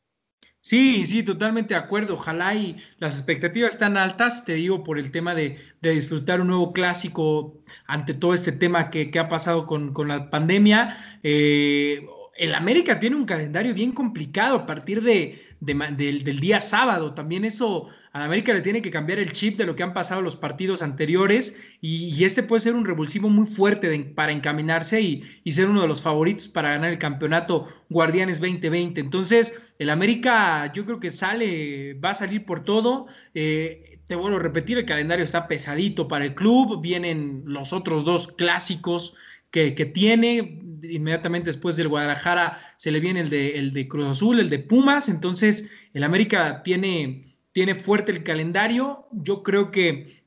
[0.59, 2.15] Sí, sí, totalmente de acuerdo.
[2.15, 6.73] Ojalá y las expectativas están altas, te digo, por el tema de, disfrutar un nuevo
[6.73, 10.97] clásico ante todo este tema que, ha pasado con, la pandemia.
[11.21, 17.13] Eh, el América tiene un calendario bien complicado a partir de, del, día sábado.
[17.13, 20.21] También eso a América le tiene que cambiar el chip de lo que han pasado
[20.21, 25.69] los partidos anteriores y, este puede ser un revulsivo muy fuerte para encaminarse y, ser
[25.69, 29.01] uno de los favoritos para ganar el campeonato Guardianes 2020.
[29.01, 33.07] Entonces, el América yo creo que sale, va a salir por todo.
[33.33, 38.03] Eh, te vuelvo a repetir, el calendario está pesadito para el club, vienen los otros
[38.03, 39.13] dos clásicos
[39.53, 40.59] que, tiene.
[40.81, 44.59] Inmediatamente después del Guadalajara se le viene el de, el de Cruz Azul, el de
[44.59, 45.07] Pumas.
[45.07, 49.07] Entonces, el América tiene, tiene fuerte el calendario.
[49.11, 50.23] Yo creo que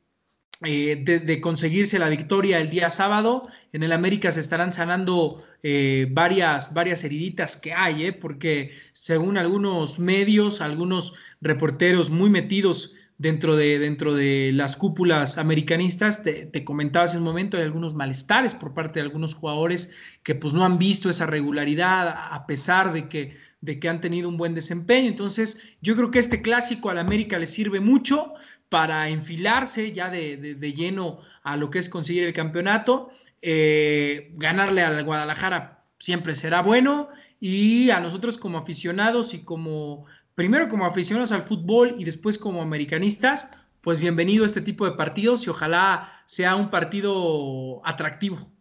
[0.65, 6.09] eh, de, conseguirse la victoria el día sábado, en el América se estarán sanando eh,
[6.11, 11.13] varias, varias heriditas que hay, eh, porque según algunos medios, algunos
[11.43, 16.23] reporteros muy metidos dentro de, dentro de las cúpulas americanistas.
[16.23, 20.53] Te, comentaba hace un momento, hay algunos malestares por parte de algunos jugadores que pues
[20.53, 24.55] no han visto esa regularidad a pesar de que, de que han tenido un buen
[24.55, 25.09] desempeño.
[25.09, 28.33] Entonces yo creo que este clásico al América le sirve mucho
[28.69, 33.11] para enfilarse ya de, lleno a lo que es conseguir el campeonato.
[33.43, 37.09] Eh, ganarle al Guadalajara siempre será bueno
[37.41, 40.07] y a nosotros como aficionados y como,
[40.37, 44.93] primero como aficionados al fútbol y después como americanistas, pues bienvenido a este tipo de
[44.93, 48.53] partidos y ojalá sea un partido atractivo.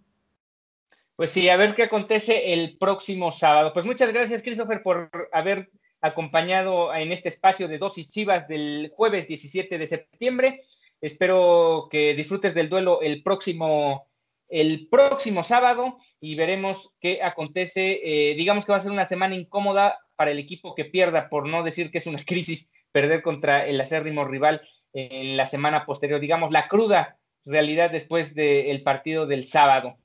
[1.18, 3.74] Pues sí, a ver qué acontece el próximo sábado.
[3.74, 5.70] Pues muchas gracias, Christopher, por haber
[6.00, 10.62] acompañado en este espacio de dosis chivas del jueves 17 de septiembre.
[11.02, 14.08] Espero que disfrutes del duelo el próximo,
[14.48, 18.00] el próximo sábado y veremos qué acontece.
[18.04, 21.48] Eh, digamos que va a ser una semana incómoda para el equipo que pierda, por
[21.48, 24.62] no decir que es una crisis, perder contra el acérrimo rival
[24.94, 29.98] en la semana posterior, digamos, la cruda realidad después del partido del sábado.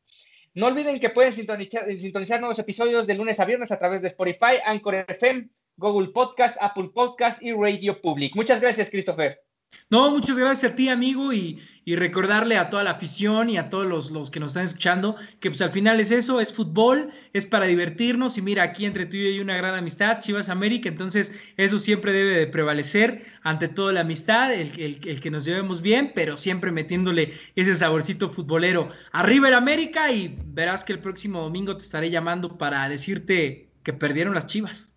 [0.53, 4.09] No olviden que pueden sintonizar, sintonizar, nuevos episodios de lunes a viernes a través de
[4.09, 8.35] Spotify, Anchor FM, Google Podcast, Apple Podcast y Radio Public.
[8.35, 9.41] Muchas gracias, Christopher.
[9.91, 14.12] No, muchas gracias a ti, amigo, y, recordarle a toda la afición y a todos
[14.12, 17.64] los, que nos están escuchando que pues al final es eso, es fútbol, es para
[17.64, 21.53] divertirnos y mira, aquí entre tú y yo hay una gran amistad, Chivas América, entonces
[21.57, 26.12] eso siempre debe de prevalecer ante todo la amistad, el, el, que nos llevemos bien,
[26.14, 28.89] pero siempre metiéndole ese saborcito futbolero.
[29.11, 33.93] Arriba el América y verás que el próximo domingo te estaré llamando para decirte que
[33.93, 34.95] perdieron las Chivas.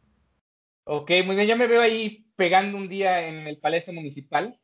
[0.84, 4.60] Ok, muy bien, ya me veo ahí pegando un día en el Palacio Municipal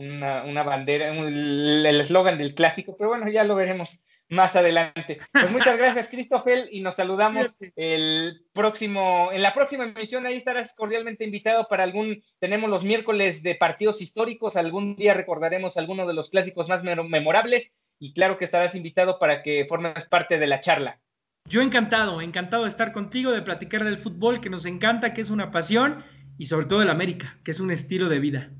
[0.00, 5.18] una, bandera, el eslogan del clásico, pero bueno, ya lo veremos más adelante.
[5.32, 10.72] Pues muchas gracias, Christopher, y nos saludamos el próximo, en la próxima emisión, ahí estarás
[10.74, 16.14] cordialmente invitado para algún, tenemos los miércoles de partidos históricos, algún día recordaremos alguno de
[16.14, 20.60] los clásicos más memorables, y claro que estarás invitado para que formes parte de la
[20.60, 21.00] charla.
[21.44, 25.30] Yo encantado, encantado de estar contigo, de platicar del fútbol, que nos encanta, que es
[25.30, 26.04] una pasión,
[26.38, 28.50] y sobre todo el América, que es un estilo de vida.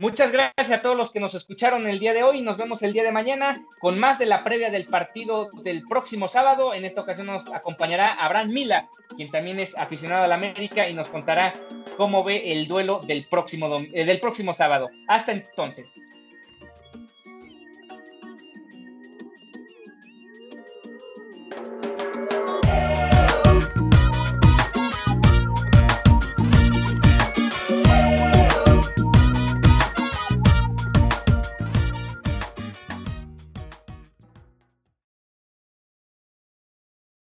[0.00, 2.40] Muchas gracias a todos los que nos escucharon el día de hoy.
[2.40, 6.26] Nos vemos el día de mañana con más de la previa del partido del próximo
[6.26, 6.72] sábado.
[6.72, 10.94] En esta ocasión nos acompañará Abraham Mila, quien también es aficionado a la América y
[10.94, 11.52] nos contará
[11.98, 14.88] cómo ve el duelo del próximo, eh, del próximo sábado.
[15.06, 16.00] Hasta entonces.